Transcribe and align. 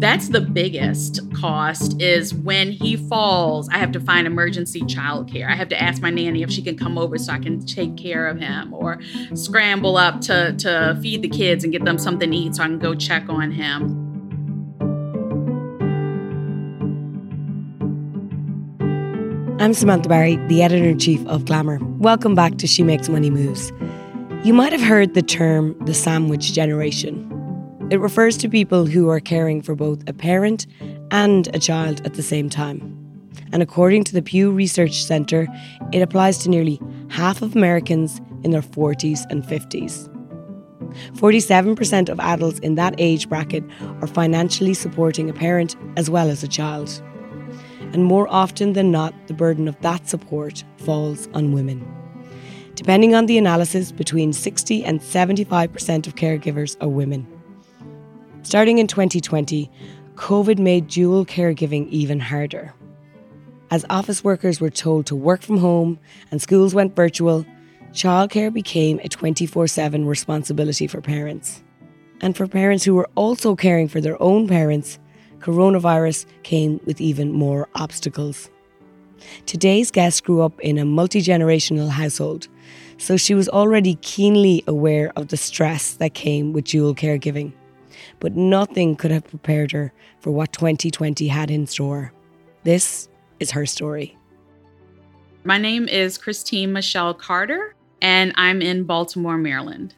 That's 0.00 0.30
the 0.30 0.40
biggest 0.40 1.20
cost 1.34 2.00
is 2.00 2.32
when 2.32 2.72
he 2.72 2.96
falls, 2.96 3.68
I 3.68 3.76
have 3.76 3.92
to 3.92 4.00
find 4.00 4.26
emergency 4.26 4.80
childcare. 4.80 5.46
I 5.46 5.54
have 5.54 5.68
to 5.68 5.80
ask 5.80 6.00
my 6.00 6.08
nanny 6.08 6.42
if 6.42 6.50
she 6.50 6.62
can 6.62 6.78
come 6.78 6.96
over 6.96 7.18
so 7.18 7.34
I 7.34 7.38
can 7.38 7.60
take 7.66 7.98
care 7.98 8.26
of 8.26 8.38
him 8.38 8.72
or 8.72 8.98
scramble 9.34 9.98
up 9.98 10.22
to, 10.22 10.54
to 10.56 10.98
feed 11.02 11.20
the 11.20 11.28
kids 11.28 11.64
and 11.64 11.72
get 11.72 11.84
them 11.84 11.98
something 11.98 12.30
to 12.30 12.36
eat 12.36 12.56
so 12.56 12.62
I 12.62 12.68
can 12.68 12.78
go 12.78 12.94
check 12.94 13.28
on 13.28 13.50
him. 13.50 14.06
I'm 19.60 19.74
Samantha 19.74 20.08
Barry, 20.08 20.36
the 20.46 20.62
editor 20.62 20.88
in 20.88 20.98
chief 20.98 21.26
of 21.26 21.44
Glamour. 21.44 21.78
Welcome 21.98 22.34
back 22.34 22.56
to 22.56 22.66
She 22.66 22.82
Makes 22.82 23.10
Money 23.10 23.28
Moves. 23.28 23.70
You 24.44 24.54
might 24.54 24.72
have 24.72 24.80
heard 24.80 25.12
the 25.12 25.20
term 25.20 25.76
the 25.84 25.92
sandwich 25.92 26.54
generation. 26.54 27.29
It 27.90 27.98
refers 27.98 28.36
to 28.36 28.48
people 28.48 28.86
who 28.86 29.08
are 29.08 29.18
caring 29.18 29.62
for 29.62 29.74
both 29.74 30.08
a 30.08 30.12
parent 30.12 30.64
and 31.10 31.48
a 31.52 31.58
child 31.58 32.00
at 32.06 32.14
the 32.14 32.22
same 32.22 32.48
time. 32.48 32.96
And 33.52 33.64
according 33.64 34.04
to 34.04 34.12
the 34.12 34.22
Pew 34.22 34.52
Research 34.52 35.02
Centre, 35.02 35.48
it 35.92 36.00
applies 36.00 36.38
to 36.38 36.48
nearly 36.48 36.80
half 37.08 37.42
of 37.42 37.56
Americans 37.56 38.20
in 38.44 38.52
their 38.52 38.62
40s 38.62 39.28
and 39.28 39.42
50s. 39.42 40.08
47% 41.16 42.08
of 42.08 42.20
adults 42.20 42.60
in 42.60 42.76
that 42.76 42.94
age 42.98 43.28
bracket 43.28 43.64
are 44.00 44.06
financially 44.06 44.74
supporting 44.74 45.28
a 45.28 45.32
parent 45.32 45.74
as 45.96 46.08
well 46.08 46.30
as 46.30 46.44
a 46.44 46.48
child. 46.48 47.02
And 47.92 48.04
more 48.04 48.28
often 48.28 48.74
than 48.74 48.92
not, 48.92 49.14
the 49.26 49.34
burden 49.34 49.66
of 49.66 49.80
that 49.80 50.08
support 50.08 50.62
falls 50.76 51.28
on 51.34 51.52
women. 51.52 51.84
Depending 52.76 53.16
on 53.16 53.26
the 53.26 53.36
analysis, 53.36 53.90
between 53.90 54.32
60 54.32 54.84
and 54.84 55.00
75% 55.00 56.06
of 56.06 56.14
caregivers 56.14 56.76
are 56.80 56.88
women. 56.88 57.26
Starting 58.42 58.78
in 58.78 58.86
2020, 58.86 59.70
COVID 60.14 60.58
made 60.58 60.88
dual 60.88 61.26
caregiving 61.26 61.86
even 61.90 62.18
harder. 62.18 62.72
As 63.70 63.84
office 63.90 64.24
workers 64.24 64.60
were 64.60 64.70
told 64.70 65.04
to 65.06 65.14
work 65.14 65.42
from 65.42 65.58
home 65.58 65.98
and 66.30 66.40
schools 66.40 66.74
went 66.74 66.96
virtual, 66.96 67.44
childcare 67.92 68.52
became 68.52 68.98
a 69.04 69.08
24 69.08 69.66
7 69.66 70.06
responsibility 70.06 70.86
for 70.86 71.02
parents. 71.02 71.62
And 72.22 72.34
for 72.34 72.46
parents 72.46 72.82
who 72.82 72.94
were 72.94 73.08
also 73.14 73.54
caring 73.54 73.88
for 73.88 74.00
their 74.00 74.20
own 74.22 74.48
parents, 74.48 74.98
coronavirus 75.40 76.24
came 76.42 76.80
with 76.86 77.00
even 77.00 77.32
more 77.32 77.68
obstacles. 77.74 78.48
Today's 79.44 79.90
guest 79.90 80.24
grew 80.24 80.40
up 80.40 80.58
in 80.60 80.78
a 80.78 80.86
multi 80.86 81.20
generational 81.20 81.90
household, 81.90 82.48
so 82.96 83.18
she 83.18 83.34
was 83.34 83.50
already 83.50 83.96
keenly 83.96 84.64
aware 84.66 85.12
of 85.14 85.28
the 85.28 85.36
stress 85.36 85.92
that 85.94 86.14
came 86.14 86.54
with 86.54 86.64
dual 86.64 86.94
caregiving 86.94 87.52
but 88.20 88.36
nothing 88.36 88.94
could 88.94 89.10
have 89.10 89.24
prepared 89.24 89.72
her 89.72 89.92
for 90.20 90.30
what 90.30 90.52
2020 90.52 91.26
had 91.28 91.50
in 91.50 91.66
store. 91.66 92.12
This 92.62 93.08
is 93.40 93.50
her 93.50 93.66
story. 93.66 94.16
My 95.42 95.58
name 95.58 95.88
is 95.88 96.18
Christine 96.18 96.72
Michelle 96.72 97.14
Carter, 97.14 97.74
and 98.00 98.32
I'm 98.36 98.62
in 98.62 98.84
Baltimore, 98.84 99.38
Maryland. 99.38 99.94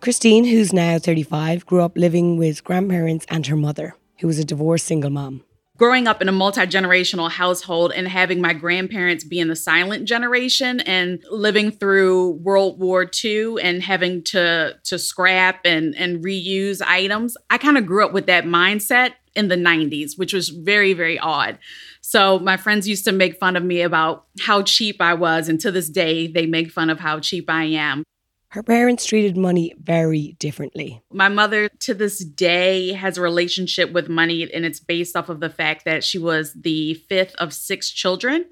Christine, 0.00 0.44
who's 0.44 0.72
now 0.72 0.98
35, 0.98 1.64
grew 1.66 1.80
up 1.80 1.96
living 1.96 2.36
with 2.36 2.62
grandparents 2.62 3.24
and 3.28 3.46
her 3.46 3.56
mother, 3.56 3.94
who 4.20 4.26
was 4.26 4.38
a 4.38 4.44
divorced 4.44 4.86
single 4.86 5.10
mom 5.10 5.42
growing 5.78 6.06
up 6.06 6.20
in 6.20 6.28
a 6.28 6.32
multi 6.32 6.62
generational 6.62 7.30
household 7.30 7.92
and 7.92 8.06
having 8.06 8.40
my 8.40 8.52
grandparents 8.52 9.24
be 9.24 9.40
in 9.40 9.48
the 9.48 9.56
silent 9.56 10.06
generation 10.06 10.80
and 10.80 11.22
living 11.30 11.70
through 11.70 12.32
World 12.32 12.78
War 12.78 13.10
II 13.24 13.56
and 13.62 13.82
having 13.82 14.22
to 14.24 14.76
to 14.84 14.98
scrap 14.98 15.60
and 15.64 15.94
and 15.96 16.24
reuse 16.24 16.82
items, 16.82 17.36
I 17.50 17.58
kind 17.58 17.78
of 17.78 17.86
grew 17.86 18.04
up 18.04 18.12
with 18.12 18.26
that 18.26 18.44
mindset 18.44 19.12
in 19.34 19.48
the 19.48 19.56
90s, 19.56 20.18
which 20.18 20.32
was 20.32 20.50
very 20.50 20.92
very 20.92 21.18
odd. 21.18 21.58
So 22.00 22.38
my 22.38 22.56
friends 22.56 22.88
used 22.88 23.04
to 23.06 23.12
make 23.12 23.38
fun 23.38 23.56
of 23.56 23.64
me 23.64 23.80
about 23.80 24.26
how 24.40 24.62
cheap 24.62 25.00
I 25.00 25.14
was, 25.14 25.48
and 25.48 25.60
to 25.60 25.70
this 25.70 25.88
day 25.88 26.26
they 26.26 26.46
make 26.46 26.70
fun 26.70 26.90
of 26.90 27.00
how 27.00 27.20
cheap 27.20 27.48
I 27.48 27.64
am. 27.64 28.04
Her 28.52 28.62
parents 28.62 29.06
treated 29.06 29.34
money 29.34 29.72
very 29.82 30.36
differently. 30.38 31.02
My 31.10 31.30
mother, 31.30 31.70
to 31.80 31.94
this 31.94 32.22
day, 32.22 32.92
has 32.92 33.16
a 33.16 33.22
relationship 33.22 33.92
with 33.92 34.10
money, 34.10 34.46
and 34.52 34.66
it's 34.66 34.78
based 34.78 35.16
off 35.16 35.30
of 35.30 35.40
the 35.40 35.48
fact 35.48 35.86
that 35.86 36.04
she 36.04 36.18
was 36.18 36.52
the 36.52 36.92
fifth 37.08 37.34
of 37.36 37.54
six 37.54 37.88
children. 37.88 38.44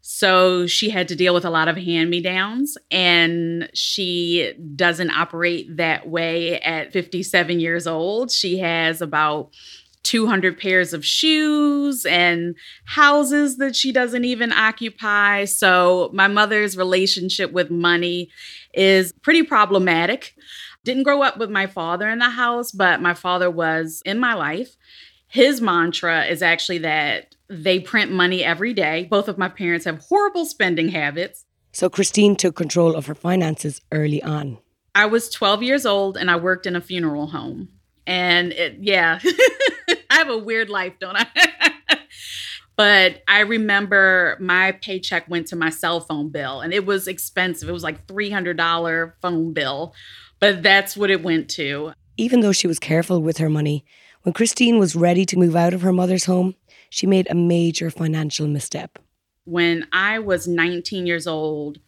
So 0.00 0.66
she 0.66 0.90
had 0.90 1.06
to 1.06 1.14
deal 1.14 1.32
with 1.32 1.44
a 1.44 1.50
lot 1.50 1.68
of 1.68 1.76
hand 1.76 2.10
me 2.10 2.20
downs, 2.20 2.76
and 2.90 3.70
she 3.74 4.54
doesn't 4.74 5.10
operate 5.10 5.76
that 5.76 6.08
way 6.08 6.60
at 6.60 6.92
57 6.92 7.60
years 7.60 7.86
old. 7.86 8.32
She 8.32 8.58
has 8.58 9.00
about 9.00 9.52
200 10.04 10.58
pairs 10.58 10.92
of 10.92 11.04
shoes 11.04 12.06
and 12.06 12.54
houses 12.84 13.56
that 13.56 13.74
she 13.74 13.90
doesn't 13.90 14.24
even 14.24 14.52
occupy. 14.52 15.44
So, 15.44 16.10
my 16.12 16.28
mother's 16.28 16.76
relationship 16.76 17.52
with 17.52 17.70
money 17.70 18.30
is 18.72 19.12
pretty 19.22 19.42
problematic. 19.42 20.34
Didn't 20.84 21.02
grow 21.02 21.22
up 21.22 21.38
with 21.38 21.50
my 21.50 21.66
father 21.66 22.08
in 22.08 22.18
the 22.18 22.30
house, 22.30 22.70
but 22.70 23.00
my 23.00 23.14
father 23.14 23.50
was 23.50 24.02
in 24.04 24.18
my 24.18 24.34
life. 24.34 24.76
His 25.26 25.60
mantra 25.60 26.26
is 26.26 26.42
actually 26.42 26.78
that 26.78 27.34
they 27.48 27.80
print 27.80 28.12
money 28.12 28.44
every 28.44 28.72
day. 28.74 29.08
Both 29.10 29.26
of 29.26 29.38
my 29.38 29.48
parents 29.48 29.86
have 29.86 29.98
horrible 29.98 30.44
spending 30.44 30.88
habits. 30.88 31.44
So, 31.72 31.88
Christine 31.88 32.36
took 32.36 32.54
control 32.54 32.94
of 32.94 33.06
her 33.06 33.14
finances 33.14 33.80
early 33.90 34.22
on. 34.22 34.58
I 34.94 35.06
was 35.06 35.28
12 35.28 35.62
years 35.62 35.86
old 35.86 36.16
and 36.16 36.30
I 36.30 36.36
worked 36.36 36.66
in 36.66 36.76
a 36.76 36.80
funeral 36.80 37.26
home. 37.26 37.68
And 38.06 38.52
it, 38.52 38.76
yeah, 38.80 39.18
I 40.14 40.18
have 40.18 40.30
a 40.30 40.38
weird 40.38 40.70
life, 40.70 40.92
don't 41.00 41.16
I? 41.16 41.26
but 42.76 43.24
I 43.26 43.40
remember 43.40 44.36
my 44.38 44.70
paycheck 44.70 45.28
went 45.28 45.48
to 45.48 45.56
my 45.56 45.70
cell 45.70 46.00
phone 46.00 46.28
bill 46.28 46.60
and 46.60 46.72
it 46.72 46.86
was 46.86 47.08
expensive. 47.08 47.68
It 47.68 47.72
was 47.72 47.82
like 47.82 48.06
$300 48.06 49.12
phone 49.20 49.52
bill, 49.52 49.92
but 50.38 50.62
that's 50.62 50.96
what 50.96 51.10
it 51.10 51.24
went 51.24 51.50
to. 51.50 51.94
Even 52.16 52.40
though 52.40 52.52
she 52.52 52.68
was 52.68 52.78
careful 52.78 53.20
with 53.22 53.38
her 53.38 53.50
money, 53.50 53.84
when 54.22 54.32
Christine 54.32 54.78
was 54.78 54.94
ready 54.94 55.26
to 55.26 55.36
move 55.36 55.56
out 55.56 55.74
of 55.74 55.82
her 55.82 55.92
mother's 55.92 56.26
home, 56.26 56.54
she 56.90 57.08
made 57.08 57.26
a 57.28 57.34
major 57.34 57.90
financial 57.90 58.46
misstep. 58.46 59.00
When 59.46 59.88
I 59.92 60.20
was 60.20 60.46
19 60.46 61.08
years 61.08 61.26
old, 61.26 61.80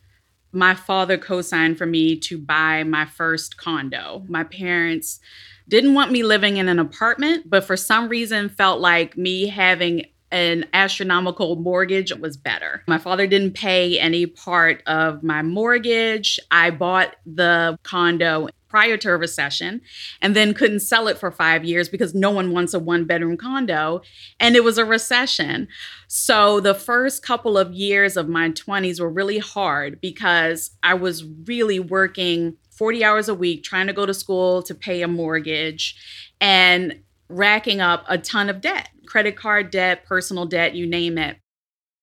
my 0.57 0.75
father 0.75 1.19
co 1.19 1.43
signed 1.43 1.77
for 1.77 1.87
me 1.87 2.17
to 2.17 2.39
buy 2.39 2.83
my 2.83 3.05
first 3.05 3.59
condo. 3.59 4.25
My 4.27 4.43
parents 4.43 5.21
didn't 5.69 5.93
want 5.95 6.13
me 6.13 6.23
living 6.23 6.57
in 6.57 6.69
an 6.69 6.79
apartment, 6.79 7.51
but 7.51 7.65
for 7.65 7.77
some 7.77 8.09
reason 8.09 8.49
felt 8.49 8.81
like 8.81 9.19
me 9.19 9.49
having 9.49 10.07
an 10.37 10.67
astronomical 10.75 11.57
mortgage 11.57 12.13
was 12.15 12.37
better. 12.37 12.83
My 12.87 12.99
father 12.99 13.27
didn't 13.27 13.55
pay 13.55 13.99
any 13.99 14.27
part 14.27 14.83
of 14.87 15.23
my 15.23 15.41
mortgage. 15.41 16.39
I 16.51 16.71
bought 16.71 17.17
the 17.25 17.79
condo 17.83 18.49
prior 18.69 18.99
to 18.99 19.09
a 19.09 19.17
recession 19.17 19.81
and 20.21 20.37
then 20.37 20.53
couldn't 20.53 20.81
sell 20.81 21.09
it 21.09 21.17
for 21.17 21.31
five 21.31 21.65
years 21.65 21.89
because 21.89 22.15
no 22.15 22.31
one 22.31 22.53
wants 22.53 22.75
a 22.75 22.79
one 22.79 23.07
bedroom 23.07 23.39
condo 23.39 24.03
and 24.39 24.57
it 24.57 24.63
was 24.63 24.77
a 24.77 24.85
recession. 24.85 25.69
So 26.07 26.61
the 26.61 26.75
first 26.75 27.23
couple 27.23 27.57
of 27.57 27.73
years 27.73 28.19
of 28.19 28.29
my 28.29 28.51
20s 28.51 29.01
were 29.01 29.09
really 29.09 29.39
hard 29.39 30.03
because 30.03 30.73
I 30.83 30.93
was 30.93 31.25
really 31.47 31.81
working 31.81 32.59
40 32.73 33.03
hours 33.03 33.31
a 33.31 33.35
week 33.35 33.63
trying 33.63 33.87
to 33.87 33.95
go 33.95 34.05
to 34.05 34.13
school 34.13 34.63
to 34.65 34.75
pay 34.75 35.01
a 35.01 35.09
mortgage 35.09 35.97
and 36.43 37.01
racking 37.29 37.81
up 37.81 38.05
a 38.09 38.19
ton 38.19 38.51
of 38.51 38.61
debt 38.61 38.91
credit 39.07 39.37
card 39.37 39.71
debt, 39.71 40.05
personal 40.05 40.47
debt, 40.47 40.75
you 40.75 40.87
name 40.87 41.19
it. 41.19 41.39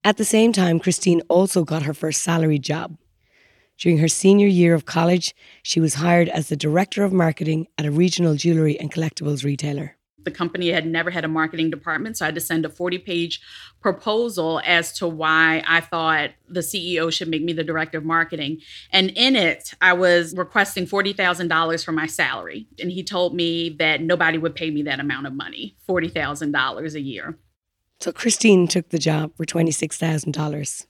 At 0.03 0.17
the 0.17 0.25
same 0.25 0.51
time, 0.51 0.79
Christine 0.79 1.21
also 1.29 1.63
got 1.63 1.83
her 1.83 1.93
first 1.93 2.21
salary 2.21 2.59
job. 2.59 2.97
During 3.77 3.97
her 3.99 4.07
senior 4.07 4.47
year 4.47 4.73
of 4.73 4.85
college, 4.85 5.33
she 5.63 5.79
was 5.79 5.95
hired 5.95 6.29
as 6.29 6.49
the 6.49 6.55
director 6.55 7.03
of 7.03 7.13
marketing 7.13 7.67
at 7.77 7.85
a 7.85 7.91
regional 7.91 8.35
jewellery 8.35 8.79
and 8.79 8.91
collectibles 8.91 9.43
retailer. 9.43 9.97
The 10.23 10.31
company 10.31 10.69
had 10.69 10.85
never 10.85 11.09
had 11.09 11.25
a 11.25 11.27
marketing 11.27 11.69
department, 11.69 12.17
so 12.17 12.25
I 12.25 12.27
had 12.27 12.35
to 12.35 12.41
send 12.41 12.65
a 12.65 12.69
40 12.69 12.99
page 12.99 13.41
proposal 13.81 14.61
as 14.65 14.93
to 14.93 15.07
why 15.07 15.63
I 15.67 15.81
thought 15.81 16.31
the 16.47 16.61
CEO 16.61 17.11
should 17.11 17.27
make 17.27 17.43
me 17.43 17.53
the 17.53 17.63
director 17.63 17.97
of 17.97 18.05
marketing. 18.05 18.59
And 18.91 19.09
in 19.11 19.35
it, 19.35 19.73
I 19.81 19.93
was 19.93 20.33
requesting 20.35 20.87
$40,000 20.87 21.83
for 21.83 21.91
my 21.91 22.07
salary. 22.07 22.67
And 22.79 22.91
he 22.91 23.03
told 23.03 23.35
me 23.35 23.69
that 23.79 24.01
nobody 24.01 24.37
would 24.37 24.55
pay 24.55 24.71
me 24.71 24.83
that 24.83 24.99
amount 24.99 25.27
of 25.27 25.33
money 25.33 25.75
$40,000 25.87 26.93
a 26.93 27.01
year. 27.01 27.37
So 27.99 28.11
Christine 28.11 28.67
took 28.67 28.89
the 28.89 28.99
job 28.99 29.35
for 29.37 29.45
$26,000. 29.45 30.85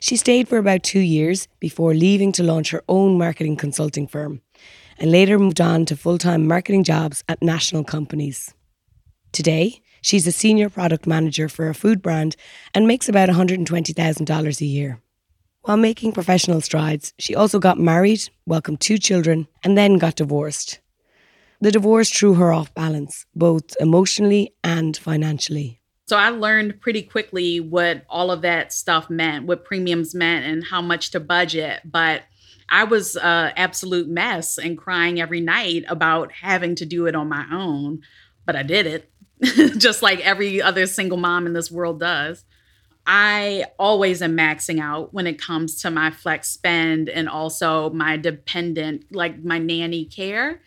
She 0.00 0.16
stayed 0.16 0.48
for 0.48 0.58
about 0.58 0.82
two 0.82 1.00
years 1.00 1.48
before 1.60 1.94
leaving 1.94 2.32
to 2.32 2.42
launch 2.42 2.70
her 2.70 2.82
own 2.88 3.16
marketing 3.16 3.56
consulting 3.56 4.06
firm 4.06 4.40
and 4.98 5.10
later 5.10 5.38
moved 5.38 5.60
on 5.60 5.86
to 5.86 5.96
full 5.96 6.18
time 6.18 6.46
marketing 6.46 6.84
jobs 6.84 7.24
at 7.28 7.42
national 7.42 7.84
companies. 7.84 8.54
Today, 9.32 9.80
she's 10.02 10.26
a 10.26 10.32
senior 10.32 10.68
product 10.68 11.06
manager 11.06 11.48
for 11.48 11.68
a 11.68 11.74
food 11.74 12.02
brand 12.02 12.36
and 12.74 12.86
makes 12.86 13.08
about 13.08 13.28
$120,000 13.28 14.60
a 14.60 14.64
year. 14.64 15.00
While 15.62 15.76
making 15.76 16.12
professional 16.12 16.60
strides, 16.60 17.12
she 17.18 17.34
also 17.34 17.58
got 17.58 17.78
married, 17.78 18.22
welcomed 18.46 18.80
two 18.80 18.98
children, 18.98 19.46
and 19.62 19.76
then 19.76 19.98
got 19.98 20.16
divorced. 20.16 20.80
The 21.60 21.70
divorce 21.70 22.10
threw 22.10 22.34
her 22.34 22.52
off 22.52 22.74
balance, 22.74 23.26
both 23.36 23.76
emotionally 23.78 24.54
and 24.64 24.96
financially. 24.96 25.80
So 26.08 26.16
I 26.16 26.30
learned 26.30 26.80
pretty 26.80 27.02
quickly 27.02 27.60
what 27.60 28.04
all 28.08 28.30
of 28.32 28.42
that 28.42 28.72
stuff 28.72 29.10
meant, 29.10 29.46
what 29.46 29.64
premiums 29.64 30.14
meant, 30.14 30.44
and 30.44 30.64
how 30.64 30.80
much 30.82 31.10
to 31.10 31.20
budget. 31.20 31.82
But 31.84 32.22
I 32.68 32.84
was 32.84 33.14
an 33.16 33.52
absolute 33.56 34.08
mess 34.08 34.58
and 34.58 34.78
crying 34.78 35.20
every 35.20 35.40
night 35.40 35.84
about 35.88 36.32
having 36.32 36.74
to 36.76 36.86
do 36.86 37.06
it 37.06 37.14
on 37.14 37.28
my 37.28 37.46
own. 37.52 38.00
But 38.46 38.56
I 38.56 38.62
did 38.62 38.86
it, 38.86 39.08
just 39.78 40.02
like 40.02 40.20
every 40.20 40.60
other 40.60 40.86
single 40.86 41.18
mom 41.18 41.46
in 41.46 41.52
this 41.52 41.70
world 41.70 42.00
does. 42.00 42.44
I 43.06 43.64
always 43.78 44.22
am 44.22 44.36
maxing 44.36 44.80
out 44.80 45.14
when 45.14 45.26
it 45.26 45.40
comes 45.40 45.80
to 45.82 45.90
my 45.90 46.10
flex 46.10 46.48
spend 46.48 47.08
and 47.08 47.28
also 47.28 47.90
my 47.90 48.16
dependent, 48.16 49.04
like 49.10 49.42
my 49.42 49.58
nanny 49.58 50.04
care, 50.04 50.60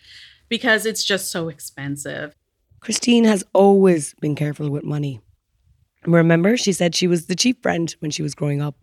because 0.48 0.84
it's 0.84 1.04
just 1.04 1.30
so 1.30 1.48
expensive. 1.48 2.34
Christine 2.80 3.24
has 3.24 3.44
always 3.54 4.14
been 4.20 4.34
careful 4.34 4.68
with 4.68 4.84
money. 4.84 5.20
Remember, 6.06 6.56
she 6.56 6.72
said 6.72 6.94
she 6.94 7.06
was 7.06 7.26
the 7.26 7.34
cheap 7.34 7.62
friend 7.62 7.94
when 8.00 8.10
she 8.10 8.22
was 8.22 8.34
growing 8.34 8.60
up. 8.60 8.76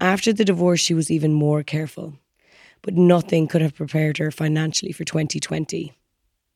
After 0.00 0.32
the 0.32 0.44
divorce, 0.44 0.80
she 0.80 0.92
was 0.92 1.10
even 1.10 1.32
more 1.32 1.62
careful. 1.62 2.18
But 2.82 2.94
nothing 2.94 3.48
could 3.48 3.62
have 3.62 3.74
prepared 3.74 4.18
her 4.18 4.30
financially 4.30 4.92
for 4.92 5.04
2020. 5.04 5.94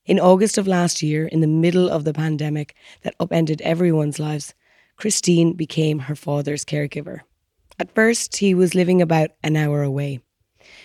In 0.09 0.19
August 0.19 0.57
of 0.57 0.67
last 0.67 1.03
year, 1.03 1.27
in 1.27 1.43
the 1.43 1.47
middle 1.47 1.91
of 1.91 2.05
the 2.05 2.15
pandemic 2.15 2.75
that 3.03 3.15
upended 3.21 3.61
everyone's 3.61 4.19
lives, 4.19 4.55
Christine 4.97 5.53
became 5.53 5.99
her 5.99 6.17
father's 6.17 6.65
caregiver. 6.65 7.21
At 7.79 7.95
first, 7.95 8.39
he 8.39 8.55
was 8.55 8.75
living 8.75 9.03
about 9.03 9.33
an 9.43 9.55
hour 9.55 9.83
away, 9.83 10.21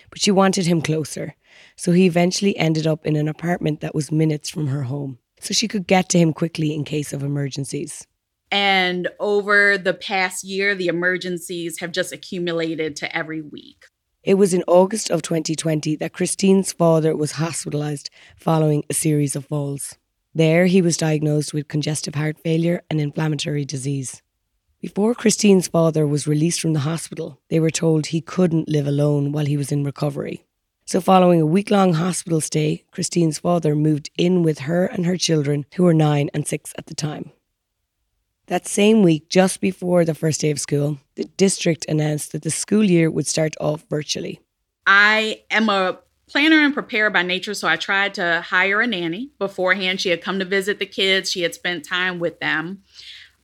but 0.09 0.19
she 0.19 0.29
wanted 0.29 0.65
him 0.65 0.81
closer, 0.81 1.35
so 1.77 1.93
he 1.93 2.05
eventually 2.05 2.57
ended 2.57 2.85
up 2.85 3.05
in 3.05 3.15
an 3.15 3.29
apartment 3.29 3.79
that 3.79 3.95
was 3.95 4.11
minutes 4.11 4.49
from 4.49 4.67
her 4.67 4.83
home, 4.83 5.19
so 5.39 5.53
she 5.53 5.69
could 5.69 5.87
get 5.87 6.09
to 6.09 6.19
him 6.19 6.33
quickly 6.33 6.73
in 6.73 6.83
case 6.83 7.13
of 7.13 7.23
emergencies. 7.23 8.05
And 8.51 9.07
over 9.21 9.77
the 9.77 9.93
past 9.93 10.43
year, 10.43 10.75
the 10.75 10.87
emergencies 10.87 11.79
have 11.79 11.93
just 11.93 12.11
accumulated 12.11 12.97
to 12.97 13.15
every 13.15 13.41
week. 13.41 13.85
It 14.23 14.35
was 14.35 14.53
in 14.53 14.63
August 14.67 15.11
of 15.11 15.21
2020 15.21 15.97
that 15.97 16.13
Christine's 16.13 16.71
father 16.71 17.13
was 17.13 17.33
hospitalised 17.33 18.07
following 18.37 18.85
a 18.89 18.93
series 18.93 19.35
of 19.35 19.47
falls. 19.47 19.97
There, 20.33 20.65
he 20.67 20.81
was 20.81 20.95
diagnosed 20.95 21.53
with 21.53 21.67
congestive 21.67 22.15
heart 22.15 22.37
failure 22.39 22.83
and 22.89 23.01
inflammatory 23.01 23.65
disease. 23.65 24.21
Before 24.79 25.13
Christine's 25.13 25.67
father 25.67 26.07
was 26.07 26.25
released 26.25 26.61
from 26.61 26.71
the 26.71 26.87
hospital, 26.87 27.41
they 27.49 27.59
were 27.59 27.69
told 27.69 28.05
he 28.05 28.21
couldn't 28.21 28.69
live 28.69 28.87
alone 28.87 29.33
while 29.33 29.45
he 29.45 29.57
was 29.57 29.73
in 29.73 29.83
recovery. 29.83 30.45
So, 30.85 31.01
following 31.01 31.41
a 31.41 31.45
week 31.45 31.69
long 31.69 31.91
hospital 31.95 32.39
stay, 32.39 32.85
Christine's 32.91 33.39
father 33.39 33.75
moved 33.75 34.09
in 34.17 34.41
with 34.41 34.59
her 34.59 34.85
and 34.85 35.05
her 35.05 35.17
children, 35.17 35.65
who 35.75 35.83
were 35.83 35.93
nine 35.93 36.29
and 36.33 36.47
six 36.47 36.73
at 36.77 36.85
the 36.85 36.95
time. 36.95 37.33
That 38.47 38.67
same 38.67 39.03
week, 39.03 39.29
just 39.29 39.61
before 39.61 40.03
the 40.03 40.13
first 40.13 40.41
day 40.41 40.51
of 40.51 40.59
school, 40.59 40.99
the 41.15 41.25
district 41.37 41.85
announced 41.87 42.33
that 42.33 42.41
the 42.41 42.51
school 42.51 42.83
year 42.83 43.09
would 43.09 43.25
start 43.25 43.55
off 43.61 43.85
virtually. 43.89 44.41
I 44.85 45.43
am 45.49 45.69
a 45.69 45.99
planner 46.27 46.59
and 46.59 46.73
preparer 46.73 47.09
by 47.09 47.21
nature, 47.21 47.53
so 47.53 47.67
I 47.67 47.77
tried 47.77 48.15
to 48.15 48.41
hire 48.41 48.81
a 48.81 48.87
nanny 48.87 49.31
beforehand. 49.39 50.01
She 50.01 50.09
had 50.09 50.21
come 50.21 50.39
to 50.39 50.45
visit 50.45 50.79
the 50.79 50.85
kids, 50.85 51.31
she 51.31 51.43
had 51.43 51.53
spent 51.53 51.85
time 51.85 52.19
with 52.19 52.39
them. 52.39 52.83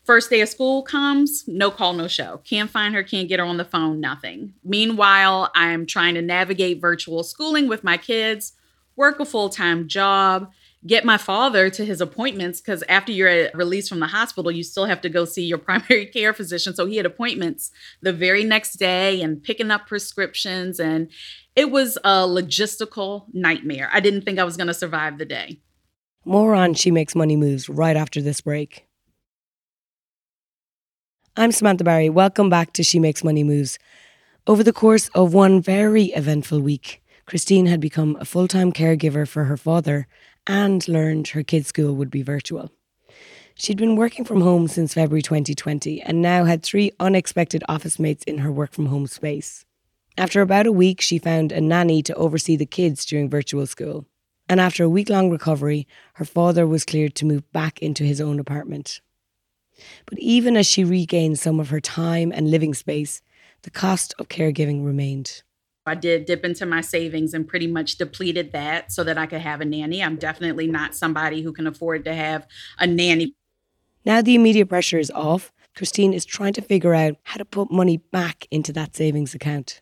First 0.04 0.31
day 0.31 0.42
of 0.42 0.50
school 0.50 0.81
comes, 0.81 1.44
no 1.48 1.69
call, 1.69 1.94
no 1.94 2.07
show. 2.07 2.42
Can't 2.44 2.69
find 2.69 2.95
her, 2.95 3.04
can't 3.04 3.30
get 3.30 3.40
her 3.40 3.45
on 3.45 3.57
the 3.57 3.63
phone, 3.63 4.00
nothing. 4.00 4.54
Meanwhile, 4.63 5.52
I'm 5.54 5.86
trying 5.86 6.16
to 6.16 6.22
navigate 6.22 6.81
virtual 6.81 7.24
schooling 7.24 7.68
with 7.68 7.84
my 7.84 7.95
kids, 7.95 8.54
work 8.95 9.19
a 9.19 9.25
full 9.25 9.50
time 9.50 9.88
job, 9.88 10.52
get 10.86 11.04
my 11.04 11.18
father 11.18 11.70
to 11.70 11.84
his 11.84 12.00
appointments 12.00 12.62
because 12.62 12.84
after 12.88 13.12
you're 13.12 13.50
released 13.54 13.90
from 13.90 14.00
the 14.00 14.08
hospital, 14.08 14.52
you 14.52 14.64
still 14.64 14.86
have 14.86 15.02
to 15.02 15.10
go 15.10 15.26
see 15.26 15.44
your 15.44 15.58
primary 15.70 16.06
care 16.06 16.34
physician. 16.34 16.74
So 16.74 16.86
he 16.86 16.98
had 16.98 17.06
appointments 17.06 17.72
the 18.02 18.14
very 18.14 18.44
next 18.44 18.74
day 18.74 19.22
and 19.22 19.42
picking 19.44 19.72
up 19.72 19.88
prescriptions. 19.88 20.80
And 20.80 21.10
it 21.56 21.72
was 21.72 21.98
a 21.98 22.26
logistical 22.28 23.26
nightmare. 23.34 23.90
I 23.94 24.00
didn't 24.00 24.22
think 24.22 24.40
I 24.40 24.44
was 24.44 24.58
going 24.58 24.68
to 24.68 24.74
survive 24.74 25.18
the 25.18 25.26
day. 25.26 25.60
More 26.26 26.54
on 26.54 26.74
She 26.74 26.92
Makes 26.92 27.16
Money 27.16 27.36
Moves 27.36 27.70
right 27.70 27.98
after 27.98 28.22
this 28.22 28.42
break. 28.42 28.86
I'm 31.36 31.52
Samantha 31.52 31.84
Barry. 31.84 32.10
Welcome 32.10 32.50
back 32.50 32.74
to 32.74 32.84
She 32.84 33.00
Makes 33.00 33.24
Money 33.24 33.44
Moves. 33.44 33.80
Over 34.46 34.64
the 34.64 34.74
course 34.74 35.10
of 35.10 35.34
one 35.34 35.62
very 35.62 36.06
eventful 36.08 36.60
week, 36.62 37.02
Christine 37.30 37.68
had 37.68 37.80
become 37.80 38.18
a 38.20 38.26
full 38.26 38.48
time 38.48 38.74
caregiver 38.74 39.28
for 39.28 39.44
her 39.44 39.56
father 39.56 40.08
and 40.48 40.88
learned 40.88 41.28
her 41.28 41.44
kids' 41.44 41.68
school 41.68 41.94
would 41.94 42.10
be 42.10 42.24
virtual. 42.24 42.72
She'd 43.54 43.78
been 43.78 43.96
working 43.96 44.26
from 44.26 44.42
home 44.42 44.68
since 44.68 44.96
February 44.96 45.22
2020 45.22 46.02
and 46.02 46.24
now 46.24 46.46
had 46.46 46.64
three 46.64 46.92
unexpected 47.00 47.64
office 47.70 48.00
mates 48.00 48.24
in 48.24 48.40
her 48.40 48.52
work 48.52 48.72
from 48.72 48.88
home 48.88 49.06
space. 49.06 49.64
After 50.18 50.42
about 50.42 50.66
a 50.66 50.72
week, 50.72 51.02
she 51.02 51.20
found 51.20 51.52
a 51.52 51.62
nanny 51.62 52.02
to 52.02 52.16
oversee 52.16 52.56
the 52.56 52.66
kids 52.66 53.06
during 53.06 53.30
virtual 53.30 53.68
school. 53.68 54.08
And 54.50 54.60
after 54.60 54.84
a 54.84 54.90
week 54.90 55.08
long 55.08 55.30
recovery, 55.30 55.88
her 56.14 56.26
father 56.26 56.66
was 56.66 56.84
cleared 56.84 57.14
to 57.14 57.28
move 57.28 57.44
back 57.52 57.78
into 57.78 58.06
his 58.06 58.20
own 58.20 58.40
apartment. 58.40 59.02
But 60.08 60.18
even 60.18 60.58
as 60.58 60.66
she 60.66 60.84
regained 60.84 61.38
some 61.38 61.60
of 61.60 61.70
her 61.70 61.80
time 61.80 62.31
and 62.31 62.50
living 62.50 62.74
space, 62.74 63.22
the 63.62 63.70
cost 63.70 64.16
of 64.18 64.30
caregiving 64.30 64.84
remained. 64.84 65.44
I 65.86 65.96
did 65.96 66.26
dip 66.26 66.46
into 66.46 66.66
my 66.66 66.81
savings 66.81 67.34
and 67.34 67.48
pretty 67.48 67.68
much 67.68 67.98
depleted 67.98 68.52
that 68.52 68.92
so 68.92 69.04
that 69.04 69.18
I 69.18 69.26
could 69.26 69.42
have 69.42 69.62
a 69.62 69.66
nanny. 69.66 70.04
I'm 70.04 70.18
definitely 70.18 70.68
not 70.68 70.96
somebody 70.96 71.42
who 71.42 71.52
can 71.52 71.68
afford 71.68 72.06
to 72.06 72.14
have 72.14 72.48
a 72.78 72.86
nanny. 72.86 73.36
Now 74.06 74.21
the 74.21 74.36
immediate 74.36 74.68
pressure 74.69 75.00
is 75.00 75.12
off. 75.12 75.52
Christine 75.76 76.14
is 76.14 76.26
trying 76.26 76.54
to 76.54 76.62
figure 76.62 76.94
out 76.94 77.16
how 77.24 77.38
to 77.38 77.45
put 77.45 77.71
money 77.71 77.98
back 77.98 78.48
into 78.52 78.74
that 78.74 78.95
savings 78.95 79.33
account. 79.33 79.81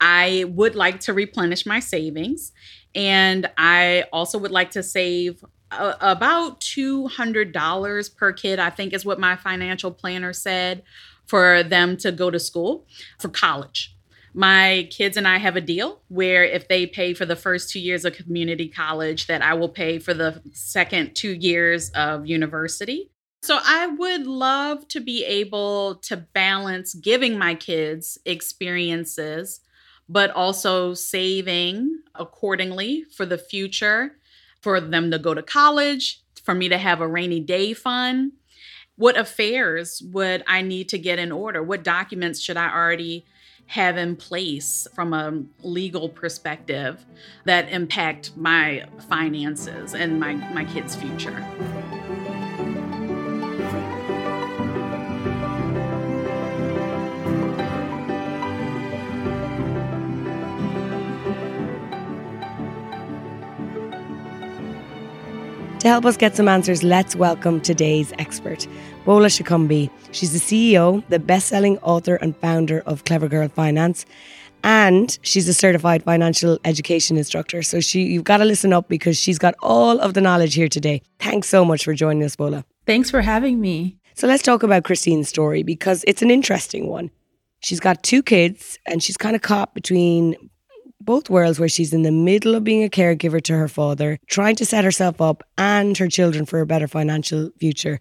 I 0.00 0.44
would 0.48 0.74
like 0.74 1.00
to 1.00 1.14
replenish 1.14 1.64
my 1.64 1.80
savings 1.80 2.52
and 2.94 3.50
I 3.56 4.04
also 4.12 4.38
would 4.38 4.50
like 4.50 4.72
to 4.72 4.82
save 4.82 5.44
uh, 5.70 5.94
about 6.00 6.60
$200 6.60 8.16
per 8.16 8.32
kid, 8.32 8.58
I 8.58 8.70
think 8.70 8.92
is 8.92 9.04
what 9.04 9.18
my 9.18 9.36
financial 9.36 9.90
planner 9.90 10.32
said 10.32 10.82
for 11.26 11.62
them 11.62 11.96
to 11.98 12.12
go 12.12 12.30
to 12.30 12.38
school 12.38 12.86
for 13.18 13.28
college 13.28 13.95
my 14.36 14.86
kids 14.90 15.16
and 15.16 15.26
I 15.26 15.38
have 15.38 15.56
a 15.56 15.62
deal 15.62 16.02
where 16.08 16.44
if 16.44 16.68
they 16.68 16.86
pay 16.86 17.14
for 17.14 17.24
the 17.24 17.34
first 17.34 17.70
two 17.70 17.80
years 17.80 18.04
of 18.04 18.12
community 18.12 18.68
college, 18.68 19.28
that 19.28 19.40
I 19.40 19.54
will 19.54 19.70
pay 19.70 19.98
for 19.98 20.12
the 20.12 20.42
second 20.52 21.16
two 21.16 21.32
years 21.32 21.88
of 21.94 22.26
university. 22.26 23.10
So 23.42 23.58
I 23.64 23.86
would 23.86 24.26
love 24.26 24.86
to 24.88 25.00
be 25.00 25.24
able 25.24 25.94
to 26.02 26.18
balance 26.18 26.94
giving 26.94 27.38
my 27.38 27.54
kids 27.54 28.18
experiences, 28.26 29.60
but 30.06 30.30
also 30.32 30.92
saving 30.92 32.00
accordingly 32.14 33.04
for 33.04 33.24
the 33.24 33.38
future, 33.38 34.18
for 34.60 34.82
them 34.82 35.10
to 35.12 35.18
go 35.18 35.32
to 35.32 35.42
college, 35.42 36.20
for 36.44 36.54
me 36.54 36.68
to 36.68 36.76
have 36.76 37.00
a 37.00 37.08
rainy 37.08 37.40
day 37.40 37.72
fund. 37.72 38.32
What 38.96 39.16
affairs 39.16 40.02
would 40.12 40.44
I 40.46 40.60
need 40.60 40.90
to 40.90 40.98
get 40.98 41.18
in 41.18 41.32
order? 41.32 41.62
What 41.62 41.84
documents 41.84 42.38
should 42.40 42.58
I 42.58 42.70
already 42.70 43.24
have 43.66 43.96
in 43.96 44.16
place 44.16 44.86
from 44.94 45.12
a 45.12 45.42
legal 45.62 46.08
perspective 46.08 47.04
that 47.44 47.68
impact 47.70 48.36
my 48.36 48.86
finances 49.08 49.94
and 49.94 50.20
my, 50.20 50.34
my 50.52 50.64
kids' 50.64 50.94
future. 50.94 51.44
To 65.86 65.90
help 65.90 66.04
us 66.04 66.16
get 66.16 66.34
some 66.34 66.48
answers, 66.48 66.82
let's 66.82 67.14
welcome 67.14 67.60
today's 67.60 68.12
expert, 68.18 68.66
Bola 69.04 69.28
Sokunbi. 69.28 69.88
She's 70.10 70.32
the 70.32 70.40
CEO, 70.40 71.08
the 71.10 71.20
best 71.20 71.46
selling 71.46 71.78
author, 71.78 72.16
and 72.16 72.36
founder 72.38 72.82
of 72.86 73.04
Clever 73.04 73.28
Girl 73.28 73.46
Finance. 73.46 74.04
And 74.64 75.16
she's 75.22 75.46
a 75.46 75.54
certified 75.54 76.02
financial 76.02 76.58
education 76.64 77.16
instructor. 77.16 77.62
So 77.62 77.78
she 77.78 78.02
you've 78.02 78.24
got 78.24 78.38
to 78.38 78.44
listen 78.44 78.72
up 78.72 78.88
because 78.88 79.16
she's 79.16 79.38
got 79.38 79.54
all 79.62 80.00
of 80.00 80.14
the 80.14 80.20
knowledge 80.20 80.54
here 80.54 80.66
today. 80.66 81.02
Thanks 81.20 81.48
so 81.48 81.64
much 81.64 81.84
for 81.84 81.94
joining 81.94 82.24
us, 82.24 82.34
Bola. 82.34 82.64
Thanks 82.84 83.08
for 83.08 83.20
having 83.20 83.60
me. 83.60 83.96
So 84.14 84.26
let's 84.26 84.42
talk 84.42 84.64
about 84.64 84.82
Christine's 84.82 85.28
story 85.28 85.62
because 85.62 86.02
it's 86.08 86.20
an 86.20 86.32
interesting 86.32 86.88
one. 86.88 87.12
She's 87.60 87.78
got 87.78 88.02
two 88.02 88.24
kids 88.24 88.76
and 88.86 89.04
she's 89.04 89.16
kind 89.16 89.36
of 89.36 89.42
caught 89.42 89.72
between 89.72 90.34
both 91.06 91.30
worlds 91.30 91.58
where 91.58 91.68
she's 91.68 91.94
in 91.94 92.02
the 92.02 92.12
middle 92.12 92.54
of 92.54 92.64
being 92.64 92.84
a 92.84 92.90
caregiver 92.90 93.40
to 93.42 93.54
her 93.54 93.68
father, 93.68 94.18
trying 94.26 94.56
to 94.56 94.66
set 94.66 94.84
herself 94.84 95.20
up 95.20 95.42
and 95.56 95.96
her 95.96 96.08
children 96.08 96.44
for 96.44 96.60
a 96.60 96.66
better 96.66 96.88
financial 96.88 97.50
future. 97.58 98.00